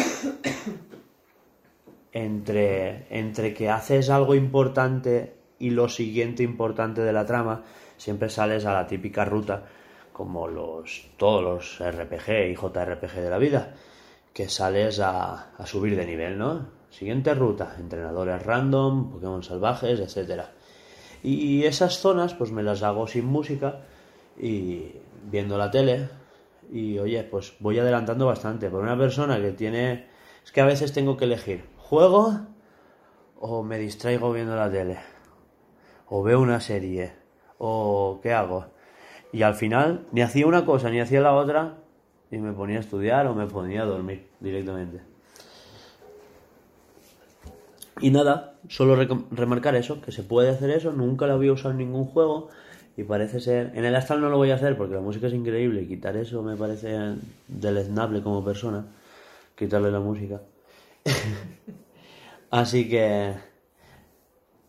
[2.12, 7.64] Entre, entre que haces algo importante y lo siguiente importante de la trama,
[7.98, 9.64] siempre sales a la típica ruta,
[10.14, 13.74] como los todos los RPG y JRPG de la vida,
[14.34, 16.66] que sales a, a subir de nivel, ¿no?
[16.90, 20.52] Siguiente ruta, entrenadores random, Pokémon salvajes, etcétera.
[21.22, 23.80] Y esas zonas, pues me las hago sin música
[24.38, 24.92] y
[25.30, 26.10] viendo la tele.
[26.70, 28.68] Y oye, pues voy adelantando bastante.
[28.68, 30.08] Por una persona que tiene.
[30.44, 32.40] Es que a veces tengo que elegir: ¿juego
[33.40, 34.98] o me distraigo viendo la tele?
[36.08, 37.12] ¿O veo una serie?
[37.56, 38.66] ¿O qué hago?
[39.32, 41.78] Y al final ni hacía una cosa ni hacía la otra
[42.34, 45.00] y me ponía a estudiar o me ponía a dormir directamente.
[48.00, 51.70] Y nada, solo recom- remarcar eso, que se puede hacer eso, nunca lo había usado
[51.70, 52.48] en ningún juego
[52.96, 53.72] y parece ser...
[53.74, 56.16] En el Astral no lo voy a hacer porque la música es increíble y quitar
[56.16, 57.14] eso me parece
[57.48, 58.84] deleznable como persona,
[59.56, 60.40] quitarle la música.
[62.50, 63.34] Así que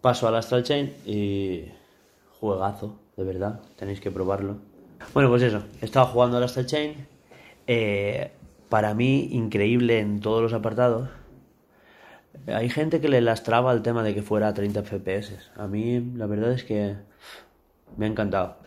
[0.01, 1.65] paso al Astral Chain y
[2.39, 4.57] juegazo, de verdad, tenéis que probarlo.
[5.13, 7.07] Bueno, pues eso, he estado jugando al Astral Chain,
[7.67, 8.31] eh,
[8.69, 11.09] para mí increíble en todos los apartados.
[12.47, 15.51] Hay gente que le lastraba el tema de que fuera a 30 FPS.
[15.55, 16.95] A mí la verdad es que
[17.97, 18.57] me ha encantado.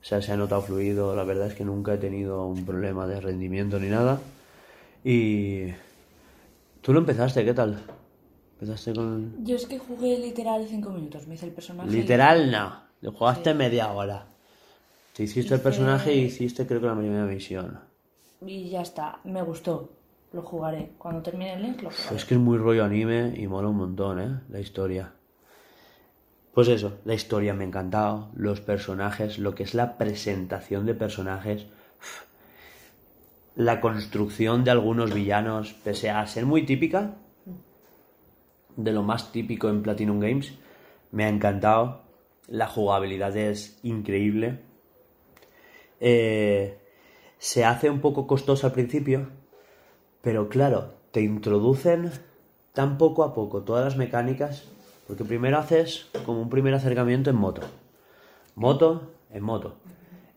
[0.00, 3.06] O sea, se ha notado fluido, la verdad es que nunca he tenido un problema
[3.06, 4.20] de rendimiento ni nada.
[5.02, 5.66] Y...
[6.80, 7.44] ¿Tú lo empezaste?
[7.44, 7.82] ¿Qué tal?
[8.60, 9.44] ¿Empezaste con...?
[9.44, 11.26] Yo es que jugué literal 5 minutos.
[11.26, 11.90] Me hice el personaje.
[11.90, 12.82] Literal no.
[13.00, 14.26] Lo jugaste media hora.
[15.12, 17.80] Te hiciste el personaje y hiciste creo que la primera misión.
[18.40, 19.20] Y ya está.
[19.24, 19.90] Me gustó.
[20.32, 20.90] Lo jugaré.
[20.98, 22.16] Cuando termine el link, lo jugaré.
[22.16, 24.40] Es que es muy rollo anime y mola un montón, ¿eh?
[24.48, 25.12] La historia.
[26.52, 30.94] Pues eso, la historia me ha encantado, los personajes, lo que es la presentación de
[30.94, 31.66] personajes,
[33.56, 37.16] la construcción de algunos villanos, pese a ser muy típica,
[38.74, 40.54] de lo más típico en Platinum Games,
[41.12, 42.04] me ha encantado,
[42.48, 44.62] la jugabilidad es increíble,
[46.00, 46.78] Eh,
[47.38, 49.28] se hace un poco costosa al principio,
[50.22, 52.10] pero claro, te introducen
[52.72, 54.64] tan poco a poco todas las mecánicas,
[55.06, 57.62] porque primero haces como un primer acercamiento en moto.
[58.54, 59.76] Moto en moto.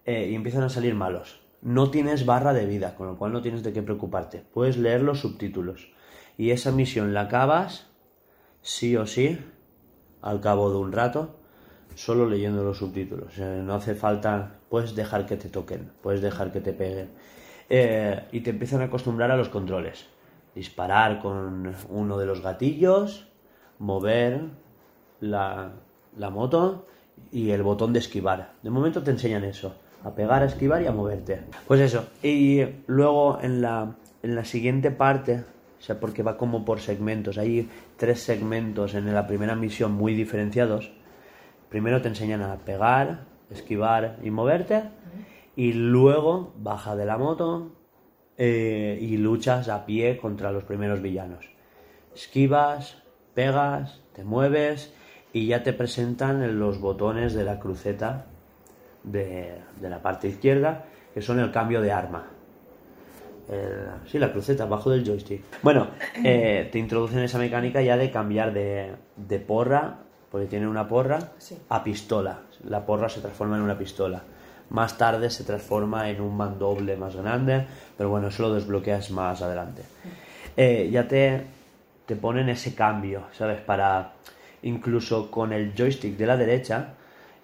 [0.05, 1.41] Eh, y empiezan a salir malos.
[1.61, 4.43] No tienes barra de vida, con lo cual no tienes de qué preocuparte.
[4.53, 5.91] Puedes leer los subtítulos.
[6.37, 7.87] Y esa misión la acabas,
[8.61, 9.39] sí o sí,
[10.21, 11.38] al cabo de un rato,
[11.95, 13.33] solo leyendo los subtítulos.
[13.33, 17.09] Sea, no hace falta, puedes dejar que te toquen, puedes dejar que te peguen.
[17.69, 20.07] Eh, y te empiezan a acostumbrar a los controles.
[20.55, 23.27] Disparar con uno de los gatillos,
[23.77, 24.41] mover
[25.19, 25.73] la,
[26.17, 26.85] la moto
[27.31, 28.53] y el botón de esquivar.
[28.63, 31.41] De momento te enseñan eso, a pegar, a esquivar y a moverte.
[31.67, 32.07] Pues eso.
[32.23, 35.43] Y luego en la, en la siguiente parte,
[35.79, 40.13] o sea, porque va como por segmentos, hay tres segmentos en la primera misión muy
[40.13, 40.91] diferenciados.
[41.69, 44.83] Primero te enseñan a pegar, esquivar y moverte.
[45.55, 47.71] Y luego baja de la moto
[48.37, 51.49] eh, y luchas a pie contra los primeros villanos.
[52.15, 53.03] Esquivas,
[53.33, 54.93] pegas, te mueves
[55.31, 58.25] y ya te presentan en los botones de la cruceta
[59.03, 62.27] de, la parte izquierda, que son el cambio de arma.
[64.05, 65.43] Sí, la cruceta, abajo del joystick.
[65.63, 65.87] Bueno,
[66.23, 71.57] eh, te introducen esa mecánica ya de cambiar de porra, porque tiene una porra, Sí.
[71.69, 72.39] a pistola.
[72.63, 74.21] La porra se transforma en una pistola.
[74.69, 77.65] Más tarde se transforma en un mandoble más grande,
[77.97, 79.81] pero bueno, eso lo desbloqueas más adelante.
[80.55, 81.41] Eh, ya te,
[82.05, 83.59] te ponen ese cambio, ¿sabes?
[83.61, 84.13] Para
[84.61, 86.93] incluso con el joystick de la derecha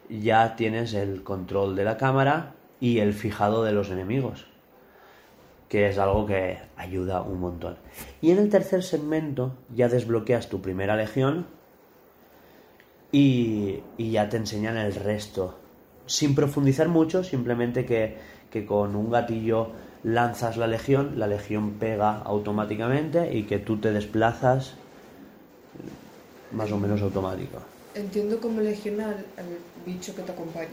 [0.09, 4.45] ya tienes el control de la cámara y el fijado de los enemigos
[5.69, 7.75] que es algo que ayuda un montón.
[8.21, 11.47] Y en el tercer segmento ya desbloqueas tu primera legión
[13.16, 15.57] y, y ya te enseñan el resto.
[16.05, 18.18] Sin profundizar mucho, simplemente que,
[18.51, 19.72] que con un gatillo
[20.03, 24.74] lanzas la legión, la legión pega automáticamente y que tú te desplazas
[26.51, 27.59] más o menos automático.
[27.95, 29.45] Entiendo como legiona al, al
[29.86, 30.68] bicho que te acompaña.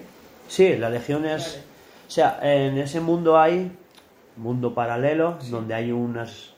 [0.49, 1.45] Sí, la legión es...
[1.45, 1.65] Vale.
[2.09, 3.71] O sea, en ese mundo hay
[4.37, 6.52] mundo paralelo donde hay unas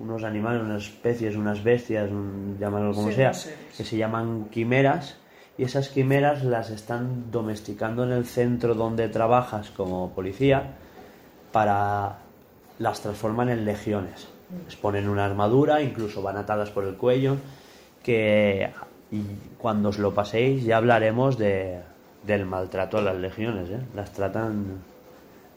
[0.00, 3.32] unos animales, unas especies, unas bestias, un- llámalo como Sí, sea,
[3.76, 5.16] que se llaman quimeras
[5.58, 10.72] y esas quimeras las están domesticando en el centro donde trabajas como policía
[11.52, 12.18] para
[12.78, 14.28] las transforman en legiones.
[14.64, 17.36] Les ponen una armadura, incluso van atadas por el cuello,
[18.02, 18.70] que
[19.12, 19.22] y
[19.58, 21.80] cuando os lo paséis ya hablaremos de,
[22.24, 23.80] del maltrato a las legiones, ¿eh?
[23.94, 24.78] Las tratan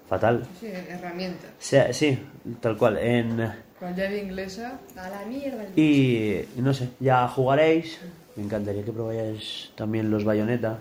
[0.09, 0.43] fatal.
[0.59, 1.47] Sí, herramienta.
[1.59, 2.19] Sea, sí,
[2.59, 2.97] tal cual.
[2.97, 3.51] En,
[3.83, 5.61] Con llave inglesa, a la mierda.
[5.63, 7.99] el y no sé, ya jugaréis.
[8.37, 10.77] Me encantaría que probáis también los Bayonetta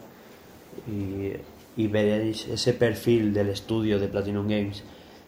[0.87, 1.33] y,
[1.77, 4.85] y veréis ese perfil del estudio de Platinum Games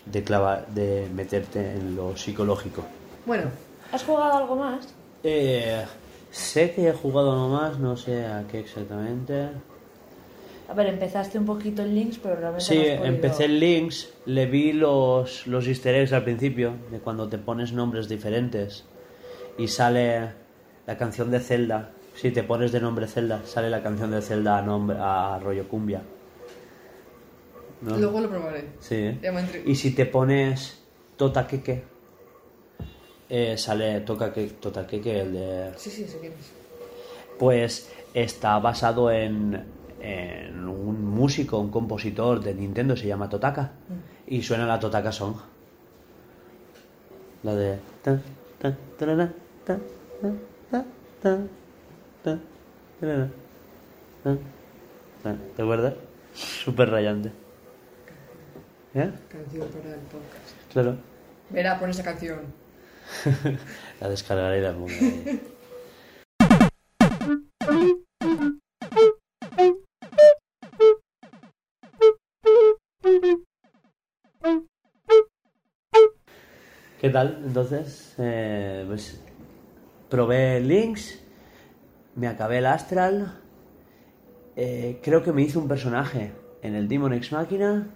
[0.06, 2.84] de, clava- de meterte en lo psicológico.
[3.26, 3.46] Bueno,
[3.90, 4.86] ¿Has jugado algo más?
[5.24, 5.84] Eh,
[6.30, 9.48] sé que he jugado nomás, no sé a qué exactamente.
[10.68, 13.60] A ver, empezaste un poquito en Links, pero realmente Sí, no has podido- empecé en
[13.60, 18.84] Links, le vi los, los easter eggs al principio, de cuando te pones nombres diferentes
[19.58, 20.30] y sale
[20.86, 21.90] la canción de Zelda.
[22.14, 25.68] Si te pones de nombre Zelda, sale la canción de Zelda a, nombre, a rollo
[25.68, 26.00] cumbia.
[27.82, 27.96] ¿no?
[27.98, 28.68] Luego lo probaré.
[28.80, 29.18] Sí.
[29.20, 30.80] Entre- Y si te pones
[31.16, 31.82] Totakeke,
[33.28, 35.70] eh, sale Tokake- Totakeke, el de...
[35.76, 36.16] Sí, sí, es.
[37.38, 39.62] Pues está basado en,
[40.04, 43.72] en un músico, un compositor de Nintendo, se llama Totaka.
[44.26, 45.36] Y suena la Totaka Song.
[47.42, 47.78] La de...
[48.02, 48.10] ¿Te
[55.62, 55.94] acuerdas?
[56.34, 57.32] Súper rayante.
[58.94, 59.10] ¿Eh?
[59.28, 60.72] Canción para el podcast.
[60.72, 60.96] Claro.
[61.50, 62.40] Verá, pon esa canción.
[64.00, 65.40] La descargaré y la pongo ahí.
[77.04, 77.42] ¿Qué tal?
[77.44, 79.20] Entonces, eh, pues
[80.08, 81.20] probé Links,
[82.14, 83.40] me acabé el Astral,
[84.56, 86.32] eh, creo que me hice un personaje
[86.62, 87.90] en el Demon X Máquina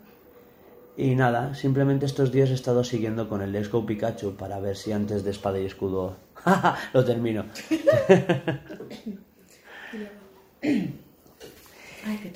[0.95, 4.77] y nada, simplemente estos días he estado siguiendo con el Let's Go Pikachu para ver
[4.77, 6.19] si antes de espada y escudo
[6.93, 7.47] lo termino.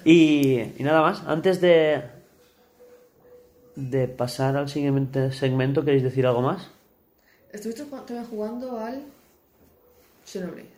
[0.05, 2.03] Y nada más, antes de,
[3.77, 6.71] de pasar al siguiente segmento, ¿queréis decir algo más?
[7.53, 9.03] Estuviste también jugando al
[10.25, 10.71] Xenoblade.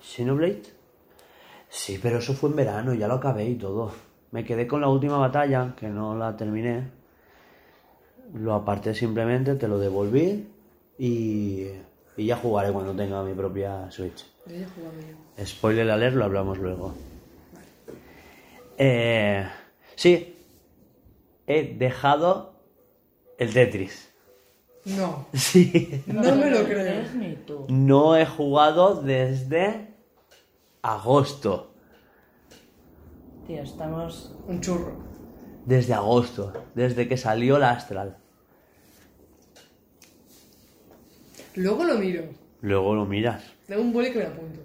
[0.00, 0.62] ¿Xenoblade?
[1.68, 3.92] Sí, pero eso fue en verano, ya lo acabé y todo.
[4.30, 6.90] Me quedé con la última batalla, que no la terminé.
[8.34, 10.48] Lo aparté simplemente, te lo devolví
[10.98, 11.66] y,
[12.16, 14.24] y ya jugaré cuando tenga mi propia Switch.
[14.46, 15.44] Yo ya.
[15.46, 16.94] Spoiler alert, lo hablamos luego.
[18.78, 19.46] Eh,
[19.94, 20.31] sí,
[21.46, 22.54] he dejado
[23.38, 24.12] el Tetris.
[24.84, 26.02] No, Sí.
[26.06, 26.66] no me lo creo.
[26.66, 27.66] crees ni tú.
[27.68, 29.94] No he jugado desde
[30.82, 31.72] agosto.
[33.46, 34.34] Tío, estamos...
[34.46, 34.96] Un churro.
[35.66, 38.16] Desde agosto, desde que salió la Astral.
[41.54, 42.24] Luego lo miro.
[42.62, 43.44] Luego lo miras.
[43.68, 44.60] Dame un boli que me apunto.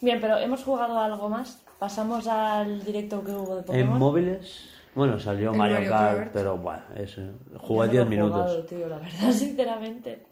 [0.00, 1.63] Bien, pero hemos jugado algo más.
[1.84, 3.92] Pasamos al directo que hubo de Pokémon.
[3.92, 6.30] En móviles, bueno, salió Mario Mario Kart, Kart.
[6.32, 7.20] pero bueno, eso.
[7.58, 8.66] Jugué no 10 lo he jugado, minutos.
[8.66, 10.22] tío, la verdad, sinceramente.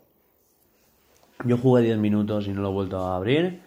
[1.44, 3.60] Yo jugué 10 minutos y no lo he vuelto a abrir.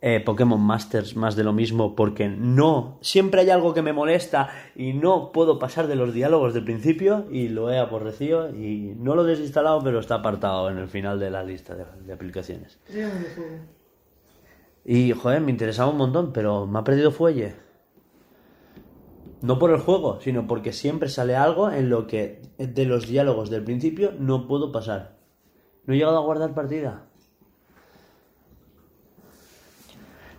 [0.00, 2.96] Eh, Pokémon Masters, más de lo mismo, porque no.
[3.02, 7.26] Siempre hay algo que me molesta y no puedo pasar de los diálogos del principio
[7.30, 11.20] y lo he aborrecido y no lo he desinstalado, pero está apartado en el final
[11.20, 12.78] de la lista de, de aplicaciones.
[12.90, 13.10] Juego.
[14.84, 17.54] Y, joder, me interesaba un montón, pero me ha perdido fuelle.
[19.40, 23.50] No por el juego, sino porque siempre sale algo en lo que de los diálogos
[23.50, 25.18] del principio no puedo pasar.
[25.84, 27.06] No he llegado a guardar partida.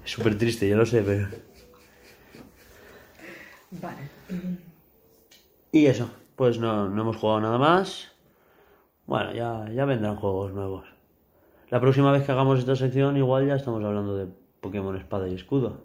[0.04, 1.28] Es súper triste, yo lo sé, pero...
[3.72, 4.10] Vale.
[5.72, 8.12] Y eso, pues no, no hemos jugado nada más.
[9.06, 10.93] Bueno, ya, ya vendrán juegos nuevos.
[11.74, 14.28] La próxima vez que hagamos esta sección igual ya estamos hablando de
[14.62, 15.82] Pokémon Espada y Escudo,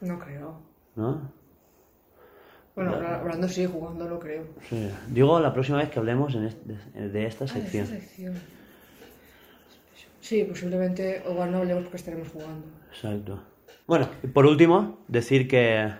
[0.00, 0.56] No creo.
[0.96, 1.30] ¿no?
[2.74, 4.42] Bueno, habla- hablando sí, jugando no creo.
[4.68, 4.90] Sí.
[5.10, 7.84] Digo, la próxima vez que hablemos en este- de esta Ah, de sección.
[7.84, 8.34] esta sección.
[10.20, 12.66] Sí, posiblemente, o igual no hablemos porque estaremos jugando.
[12.90, 13.40] Exacto.
[13.86, 15.92] Bueno, y por último, decir que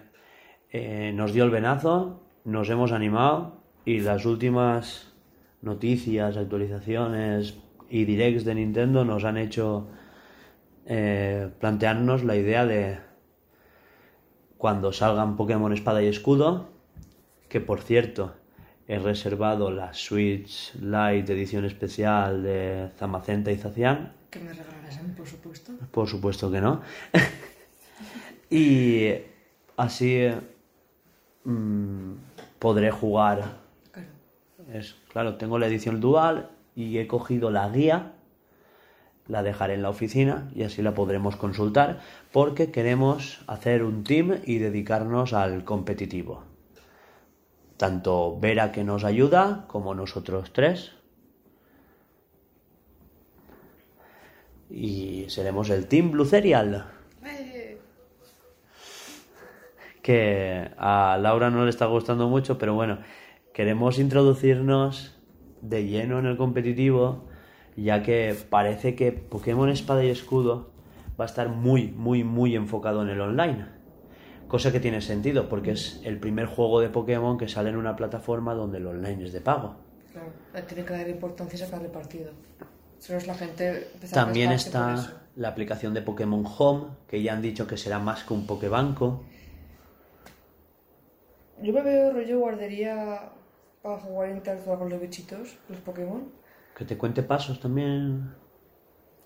[0.72, 5.12] eh, nos dio el venazo, nos hemos animado y las últimas
[5.62, 7.60] noticias, actualizaciones
[7.94, 9.86] y directs de Nintendo nos han hecho
[10.84, 12.98] eh, plantearnos la idea de
[14.58, 16.70] cuando salgan Pokémon Espada y Escudo,
[17.48, 18.34] que por cierto
[18.88, 25.02] he reservado la Switch Lite edición especial de Zamacenta y Zacian, Que me regalarás a
[25.04, 25.72] mí, por supuesto.
[25.92, 26.82] por supuesto que no.
[28.50, 29.10] y
[29.76, 30.30] así
[31.44, 32.12] mm,
[32.58, 33.58] podré jugar.
[33.92, 34.08] Claro.
[34.72, 38.12] Es, claro, tengo la edición dual y he cogido la guía,
[39.26, 42.00] la dejaré en la oficina y así la podremos consultar
[42.32, 46.44] porque queremos hacer un team y dedicarnos al competitivo.
[47.76, 50.92] Tanto Vera que nos ayuda como nosotros tres.
[54.70, 56.86] Y seremos el Team Blue Cereal.
[60.02, 62.98] Que a Laura no le está gustando mucho, pero bueno,
[63.54, 65.13] queremos introducirnos
[65.64, 67.24] de lleno en el competitivo,
[67.76, 70.70] ya que parece que Pokémon Espada y Escudo
[71.18, 73.66] va a estar muy, muy, muy enfocado en el online.
[74.48, 77.96] Cosa que tiene sentido, porque es el primer juego de Pokémon que sale en una
[77.96, 79.76] plataforma donde el online es de pago.
[80.12, 82.30] claro, tiene que dar importancia a sacarle partido.
[82.98, 87.32] Si no es la gente a También está la aplicación de Pokémon Home, que ya
[87.32, 89.24] han dicho que será más que un Pokébanco.
[91.62, 93.32] Yo me veo rollo guardería
[93.84, 96.24] para jugar e interactuar con los bichitos, los Pokémon.
[96.74, 98.32] Que te cuente pasos también.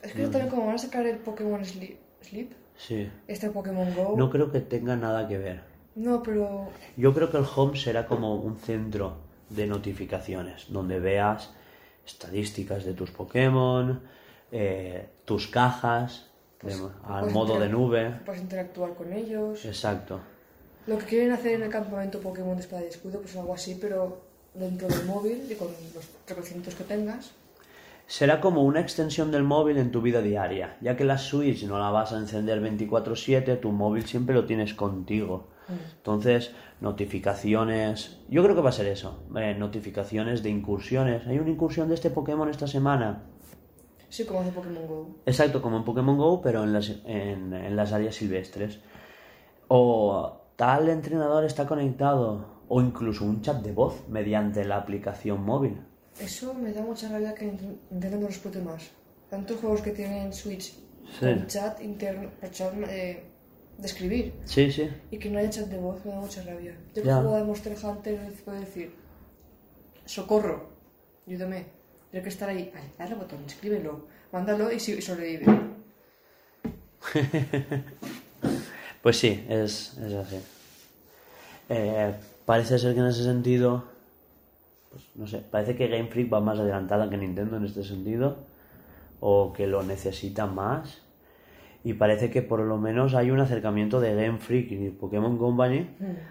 [0.02, 3.08] Es que también como van a sacar el Pokémon Sleep, Sleep Sí.
[3.28, 4.14] este Pokémon Go.
[4.16, 5.62] No creo que tenga nada que ver.
[5.94, 11.52] No, pero Yo creo que el home será como un centro de notificaciones, donde veas
[12.04, 14.00] estadísticas de tus Pokémon,
[14.50, 16.30] eh, tus cajas,
[16.62, 16.72] de-
[17.04, 18.20] al puedes modo de nube.
[18.26, 19.64] puedes interactuar con ellos.
[19.64, 20.18] Exacto.
[20.88, 23.76] Lo que quieren hacer en el campamento Pokémon de Espada y Escudo, pues algo así,
[23.80, 24.27] pero
[24.58, 27.32] dentro del móvil y con los reconocimientos que tengas.
[28.06, 31.78] Será como una extensión del móvil en tu vida diaria, ya que la Switch no
[31.78, 35.48] la vas a encender 24/7, tu móvil siempre lo tienes contigo.
[35.68, 41.26] Entonces, notificaciones, yo creo que va a ser eso, eh, notificaciones de incursiones.
[41.26, 43.24] Hay una incursión de este Pokémon esta semana.
[44.08, 45.16] Sí, como hace Pokémon Go.
[45.26, 48.80] Exacto, como en Pokémon Go, pero en las, en, en las áreas silvestres.
[49.68, 55.80] O tal entrenador está conectado, o incluso un chat de voz mediante la aplicación móvil.
[56.20, 58.90] Eso me da mucha rabia que Nint- Nintendo no lo explote más.
[59.30, 60.74] Tantos juegos que tienen Switch
[61.20, 61.26] Sí.
[61.46, 63.22] chat interno, chat eh,
[63.78, 64.88] de escribir, Sí, sí.
[65.10, 66.76] y que no haya chat de voz, me da mucha rabia.
[66.94, 68.94] Yo que juego a Monster Hunter puedo decir,
[70.04, 70.68] socorro,
[71.26, 71.66] ayúdame.
[72.10, 75.46] Tienes que estar ahí, ay, dale al botón, escríbelo, mándalo y, y sobrevive.
[79.02, 80.36] Pues sí, es, es así.
[81.68, 82.12] Eh,
[82.48, 83.84] parece ser que en ese sentido,
[84.90, 88.38] pues no sé, parece que Game Freak va más adelantada que Nintendo en este sentido,
[89.20, 91.02] o que lo necesita más.
[91.84, 95.90] Y parece que por lo menos hay un acercamiento de Game Freak y Pokémon Company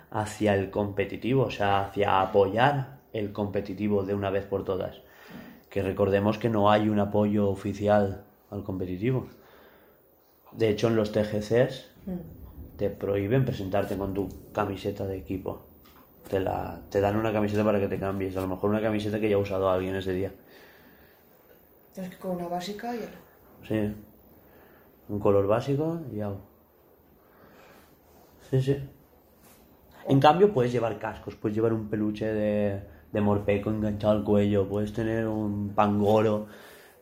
[0.10, 5.00] hacia el competitivo, o sea, hacia apoyar el competitivo de una vez por todas.
[5.70, 9.28] Que recordemos que no hay un apoyo oficial al competitivo.
[10.52, 11.92] De hecho, en los TGCs
[12.76, 15.68] te prohíben presentarte con tu camiseta de equipo.
[16.30, 18.36] Te, la, te dan una camiseta para que te cambies.
[18.38, 20.32] A lo mejor una camiseta que ya ha usado alguien ese día.
[21.94, 23.00] Tienes que con una básica y...
[23.68, 23.96] Sí.
[25.10, 26.34] Un color básico y ya.
[28.50, 28.78] Sí, sí.
[30.08, 31.36] En cambio, puedes llevar cascos.
[31.36, 34.68] Puedes llevar un peluche de, de morpeco enganchado al cuello.
[34.68, 36.48] Puedes tener un pangoro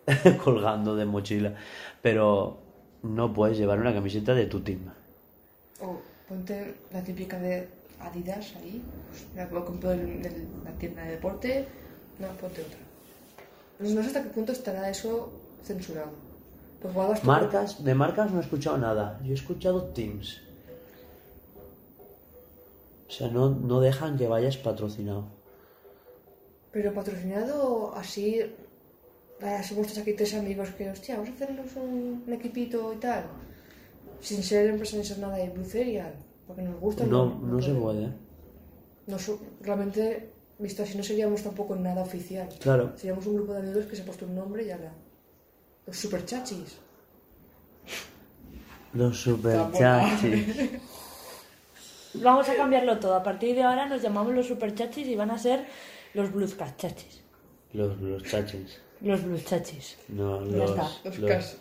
[0.43, 1.55] colgando de mochila.
[2.01, 2.59] Pero
[3.01, 4.91] no puedes llevar una camiseta de tu team.
[5.81, 7.67] O ponte la típica de
[7.99, 8.81] Adidas ahí,
[9.35, 10.21] la compró en
[10.63, 11.67] la tienda de deporte,
[12.19, 12.79] no, ponte otra.
[13.79, 15.31] No sé hasta qué punto estará eso
[15.63, 16.11] censurado.
[16.81, 19.19] Pues Marcas, de marcas no he escuchado nada.
[19.23, 20.41] Yo he escuchado Teams.
[23.07, 25.25] O sea, no, no dejan que vayas patrocinado.
[26.71, 28.41] Pero patrocinado así,
[29.41, 33.23] ah, somos aquí tres amigos que, hostia, vamos a hacernos un, un equipito y tal.
[34.19, 36.13] Sin ser empresa ni ser nada de Blue Cereal,
[36.47, 37.05] porque nos gusta.
[37.05, 38.09] No, no se puede.
[39.07, 39.17] No
[39.61, 42.49] realmente, visto así, no seríamos tampoco nada oficial.
[42.59, 42.93] Claro.
[42.97, 44.93] Seríamos un grupo de amigos que se ha puesto un nombre y ahora.
[45.85, 46.77] Los super chachis.
[48.93, 50.09] Los super Está buena.
[50.09, 50.69] chachis.
[52.15, 53.13] Vamos a cambiarlo todo.
[53.15, 55.65] A partir de ahora nos llamamos los superchachis y van a ser
[56.13, 57.21] los bluescachachis.
[57.73, 58.79] Los, los chachis.
[59.01, 59.97] Los blueschachis.
[60.07, 60.89] No, Ya los, está.
[61.03, 61.57] Los, los cas.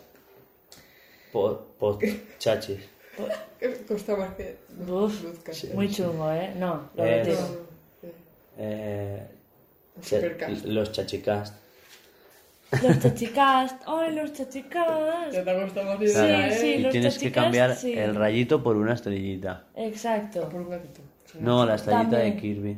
[1.33, 1.99] po- po-
[2.39, 2.79] chachis.
[3.59, 4.57] Que Costa más que.
[4.87, 5.65] Uf, Luz cas.
[5.73, 6.53] Muy chungo, ¿eh?
[6.57, 7.39] No, lo Eh, retiro.
[7.41, 8.13] No, eh,
[8.57, 9.27] Eh,
[10.01, 10.65] Supercast.
[10.65, 11.53] los chachicast.
[12.83, 13.81] Los chachicast.
[13.87, 15.31] ¡Ay, los chachicast!
[15.33, 16.57] Ya te ha costado más Sí, idea, ¿eh?
[16.59, 16.67] sí.
[16.67, 17.93] y los tienes que cambiar sí.
[17.93, 19.65] el rayito por una estrellita.
[19.75, 20.49] Exacto.
[20.49, 21.01] Por un gatito.
[21.31, 22.35] Sí, No, la estrellita de.
[22.35, 22.77] Kirby.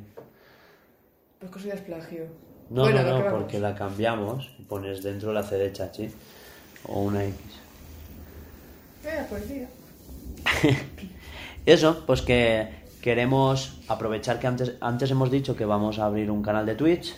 [1.39, 2.25] Pues que es plagio.
[2.69, 6.09] No, Bueno, no, no, porque la cambiamos y pones dentro la C de chachi
[6.85, 7.35] o una X.
[9.05, 9.69] Eh, pues día.
[11.65, 16.41] Eso, pues que queremos aprovechar que antes, antes hemos dicho que vamos a abrir un
[16.41, 17.15] canal de Twitch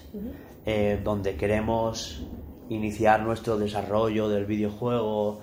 [0.66, 2.24] eh, donde queremos
[2.70, 5.42] iniciar nuestro desarrollo del videojuego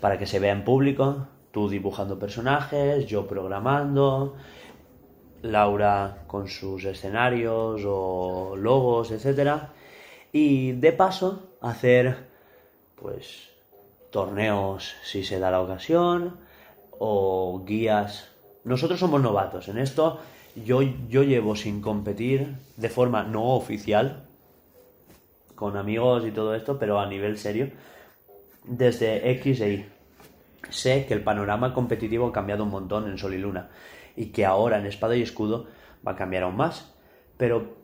[0.00, 1.28] para que se vea en público.
[1.50, 4.36] Tú dibujando personajes, yo programando,
[5.42, 9.72] Laura con sus escenarios o logos, etcétera.
[10.32, 12.28] Y de paso hacer
[12.96, 13.50] pues
[14.10, 16.38] torneos si se da la ocasión
[16.98, 18.30] o guías.
[18.64, 20.20] Nosotros somos novatos en esto.
[20.54, 24.28] Yo, yo llevo sin competir de forma no oficial
[25.54, 27.70] con amigos y todo esto, pero a nivel serio,
[28.64, 29.86] desde X e Y.
[30.70, 33.70] Sé que el panorama competitivo ha cambiado un montón en Sol y Luna
[34.16, 35.66] y que ahora en Espada y Escudo
[36.06, 36.94] va a cambiar aún más.
[37.36, 37.76] Pero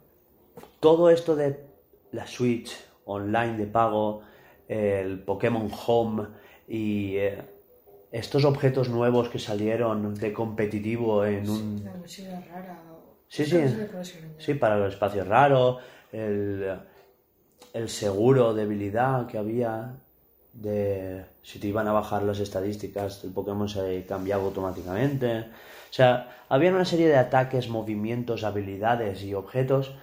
[0.80, 1.64] todo esto de
[2.12, 4.22] la Switch online de pago,
[4.68, 6.28] el Pokémon Home
[6.66, 7.42] y eh,
[8.10, 11.90] estos objetos nuevos que salieron de competitivo en un...
[12.00, 12.82] Mochila rara.
[13.28, 13.56] Sí, sí.
[13.56, 13.88] El.
[14.38, 15.82] Sí, para los espacios raros,
[16.12, 16.78] el,
[17.74, 19.96] el seguro de debilidad que había
[20.52, 25.40] de si te iban a bajar las estadísticas del Pokémon se cambiaba automáticamente.
[25.40, 29.94] O sea, había una serie de ataques, movimientos, habilidades y objetos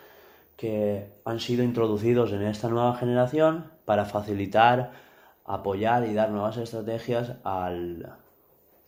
[0.56, 4.92] que han sido introducidos en esta nueva generación para facilitar,
[5.46, 8.18] apoyar y dar nuevas estrategias al,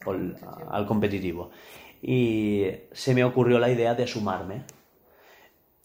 [0.06, 0.38] al,
[0.70, 1.52] al competitivo.
[2.02, 4.64] Y se me ocurrió la idea de sumarme.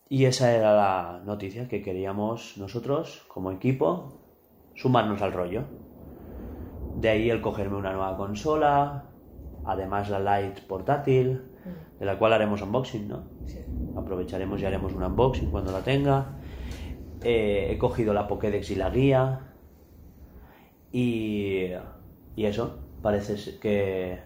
[0.09, 4.21] Y esa era la noticia que queríamos nosotros, como equipo,
[4.75, 5.65] sumarnos al rollo.
[6.97, 9.05] De ahí el cogerme una nueva consola,
[9.65, 11.43] además la Lite portátil,
[11.99, 13.25] de la cual haremos unboxing, ¿no?
[13.47, 13.61] Sí.
[13.97, 16.39] Aprovecharemos y haremos un unboxing cuando la tenga.
[17.23, 19.52] Eh, he cogido la Pokédex y la guía.
[20.93, 21.69] Y,
[22.37, 24.21] y eso, parece que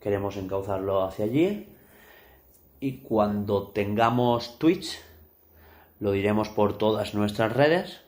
[0.00, 1.68] queremos encauzarlo hacia allí.
[2.80, 5.00] Y cuando tengamos Twitch,
[5.98, 8.02] lo diremos por todas nuestras redes.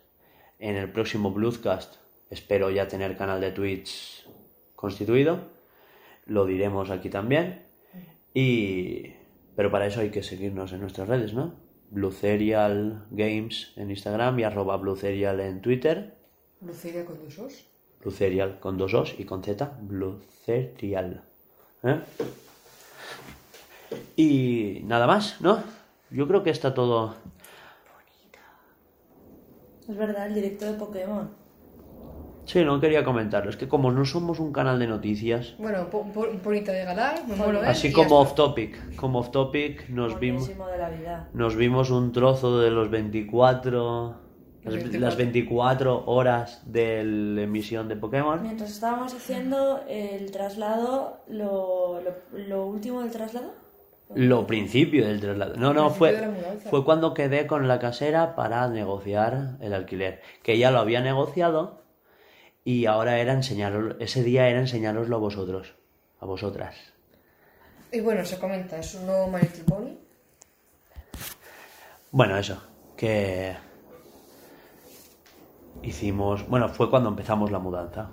[0.59, 1.97] En el próximo Bluescast
[2.29, 4.29] espero ya tener canal de Twitch
[4.77, 5.49] constituido.
[6.27, 7.65] Lo diremos aquí también.
[8.35, 9.15] Y...
[9.57, 11.55] Pero para eso hay que seguirnos en nuestras redes, ¿no?
[11.91, 16.15] Blue Serial Games en Instagram y arroba Blue Serial en Twitter.
[16.61, 17.70] Luceria con dos
[18.09, 19.73] Serial con dos os y con Z.
[19.83, 21.23] Blue Serial.
[21.83, 22.01] ¿Eh?
[24.17, 25.63] Y nada más, ¿no?
[26.11, 27.15] Yo creo que está todo...
[29.89, 31.29] Es verdad, el directo de Pokémon.
[32.45, 33.51] Sí, no quería comentarlo.
[33.51, 37.27] Es que como no somos un canal de noticias, Bueno, un, po- poquito de galar,
[37.29, 37.67] me muero, ¿eh?
[37.69, 41.29] así como off topic, como off topic nos vimos, Buenísimo de la vida.
[41.33, 44.15] nos vimos un trozo de los 24,
[44.65, 45.01] las, 24.
[45.01, 48.43] las 24 horas de la emisión de Pokémon.
[48.43, 53.55] Mientras estábamos haciendo el traslado, lo, lo, lo último del traslado.
[54.15, 55.57] Lo principio del traslado.
[55.57, 56.29] No, no, fue,
[56.69, 60.21] fue cuando quedé con la casera para negociar el alquiler.
[60.43, 61.85] Que ya lo había negociado
[62.65, 65.75] y ahora era enseñaros, ese día era enseñároslo a vosotros,
[66.19, 66.77] a vosotras.
[67.93, 69.31] Y bueno, se comenta, es un nuevo.
[72.13, 72.61] Bueno, eso,
[72.97, 73.55] que
[75.83, 78.11] hicimos, bueno, fue cuando empezamos la mudanza.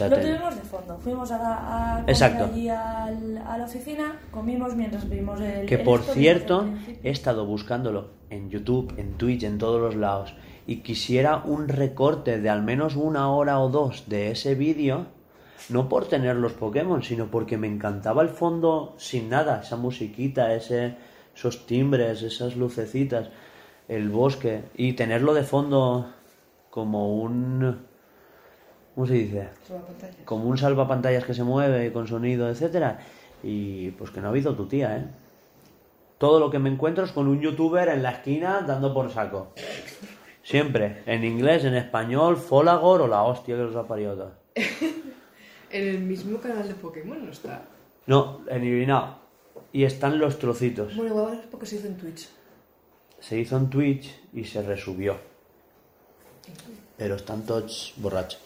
[0.00, 0.98] Lo tuvimos de fondo.
[0.98, 2.44] Fuimos a, la- a Exacto.
[2.46, 5.66] allí al- a la oficina, comimos mientras vimos el.
[5.66, 6.68] Que el por esto, cierto,
[7.02, 10.34] he estado buscándolo en YouTube, en Twitch, en todos los lados.
[10.66, 15.06] Y quisiera un recorte de al menos una hora o dos de ese vídeo.
[15.68, 19.60] No por tener los Pokémon, sino porque me encantaba el fondo sin nada.
[19.62, 20.96] Esa musiquita, ese,
[21.34, 23.30] esos timbres, esas lucecitas,
[23.88, 24.64] el bosque.
[24.76, 26.12] Y tenerlo de fondo
[26.70, 27.86] como un...
[28.94, 29.48] ¿Cómo se dice?
[30.24, 33.00] Como un salvapantallas que se mueve con sonido, etcétera.
[33.42, 35.04] Y pues que no ha habido tu tía, ¿eh?
[36.18, 39.52] Todo lo que me encuentro es con un youtuber en la esquina dando por saco.
[40.42, 44.32] Siempre, en inglés, en español, Folagor o la hostia que los ha parido.
[45.70, 47.62] En el mismo canal de Pokémon no está.
[48.06, 49.16] No, en eliminado.
[49.72, 50.94] Y están los trocitos.
[50.94, 52.28] Bueno, igual es porque se hizo en Twitch.
[53.26, 55.16] Se hizo en Twitch y se resubió.
[56.98, 58.40] Pero están todos borrachos.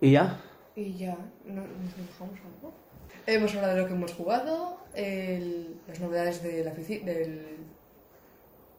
[0.00, 0.38] ¿Y ya?
[0.74, 1.16] Y ya,
[1.46, 2.72] ¿no, ¿nos dejamos algo?
[3.26, 7.56] Hemos hablado de lo que hemos jugado, el- las novedades de la ofici- del...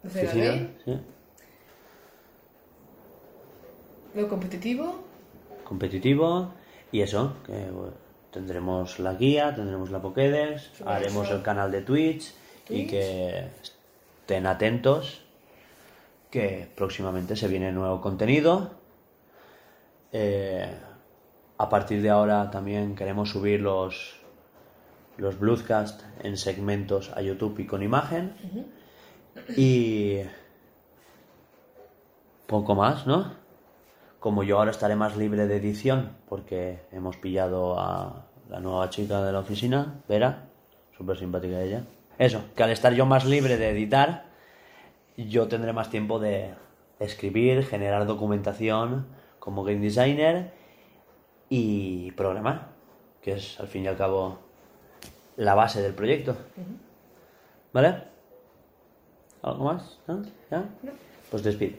[0.03, 0.99] de Oficina, Game, ¿sí?
[4.15, 4.95] lo competitivo,
[5.63, 6.53] competitivo
[6.91, 7.93] y eso, que bueno,
[8.37, 12.33] tendremos la guía, tendremos la Pokédex, haremos el canal de Twitch,
[12.69, 13.47] y que
[14.21, 15.23] estén atentos
[16.29, 18.71] que próximamente se viene nuevo contenido.
[20.11, 20.69] Eh,
[21.57, 24.21] a partir de ahora también queremos subir los
[25.17, 28.35] los Bluescast en segmentos a YouTube y con imagen.
[29.55, 30.19] Y
[32.45, 33.33] poco más, ¿no?
[34.19, 39.23] Como yo ahora estaré más libre de edición, porque hemos pillado a la nueva chica
[39.23, 40.45] de la oficina, Vera,
[40.97, 41.83] súper simpática ella.
[42.17, 44.25] Eso, que al estar yo más libre de editar,
[45.17, 46.53] yo tendré más tiempo de
[46.99, 49.07] escribir, generar documentación
[49.39, 50.51] como game designer
[51.49, 52.69] y programar,
[53.21, 54.39] que es al fin y al cabo
[55.35, 56.35] la base del proyecto.
[57.73, 58.03] ¿Vale?
[59.43, 59.99] ¿Algo más?
[60.07, 60.23] ¿No?
[60.49, 60.65] ¿Ya?
[61.29, 61.77] Pues despide.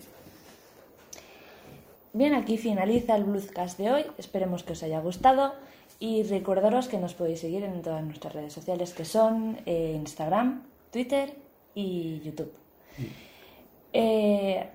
[2.12, 4.06] Bien, aquí finaliza el Bluescast de hoy.
[4.16, 5.54] Esperemos que os haya gustado.
[6.00, 10.62] Y recordaros que nos podéis seguir en todas nuestras redes sociales, que son eh, Instagram,
[10.92, 11.34] Twitter
[11.74, 12.52] y YouTube.
[13.92, 14.68] Eh,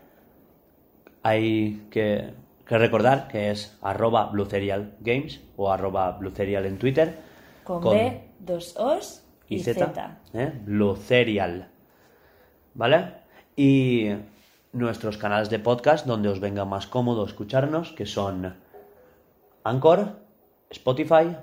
[1.24, 2.34] Hay que
[2.66, 7.18] Que recordar que es arroba Blue Serial Games o arroba Blue Serial en Twitter.
[7.64, 10.18] Con, Con- B, dos O's y, y Z, Z.
[10.34, 10.52] ¿eh?
[10.66, 11.70] Blue Serial.
[12.74, 13.14] ¿Vale?
[13.56, 14.10] Y
[14.74, 18.56] nuestros canales de podcast donde os venga más cómodo escucharnos, que son
[19.64, 20.23] Anchor,
[20.74, 21.38] Spotify,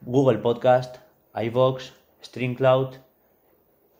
[0.00, 0.96] Google Podcast,
[1.34, 1.92] iVoox,
[2.22, 2.96] StreamCloud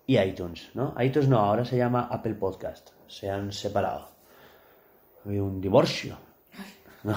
[0.07, 0.95] y iTunes, ¿no?
[1.01, 2.91] iTunes no, ahora se llama Apple Podcast.
[3.07, 4.09] Se han separado.
[5.27, 6.17] Hay un divorcio.
[7.03, 7.17] No.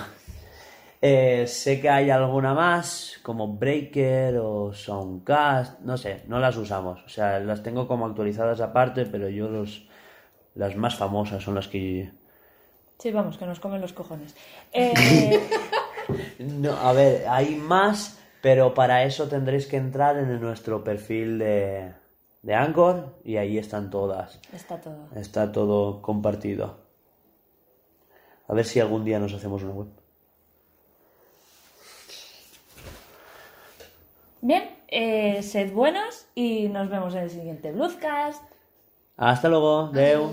[1.01, 7.03] Eh, sé que hay alguna más, como Breaker o Soundcast, no sé, no las usamos.
[7.03, 9.87] O sea, las tengo como actualizadas aparte, pero yo los
[10.55, 12.11] las más famosas son las que...
[12.99, 14.35] Sí, vamos, que nos comen los cojones.
[14.73, 15.49] Eh,
[16.41, 21.93] No, a ver, hay más, pero para eso tendréis que entrar en nuestro perfil de,
[22.41, 24.39] de Anchor y ahí están todas.
[24.53, 25.07] está todo.
[25.15, 26.79] Está todo compartido.
[28.47, 29.87] A ver si algún día nos hacemos una web.
[34.41, 38.43] Bien, eh, sed buenos y nos vemos en el siguiente Bluescast.
[39.15, 40.31] Hasta luego, Deu.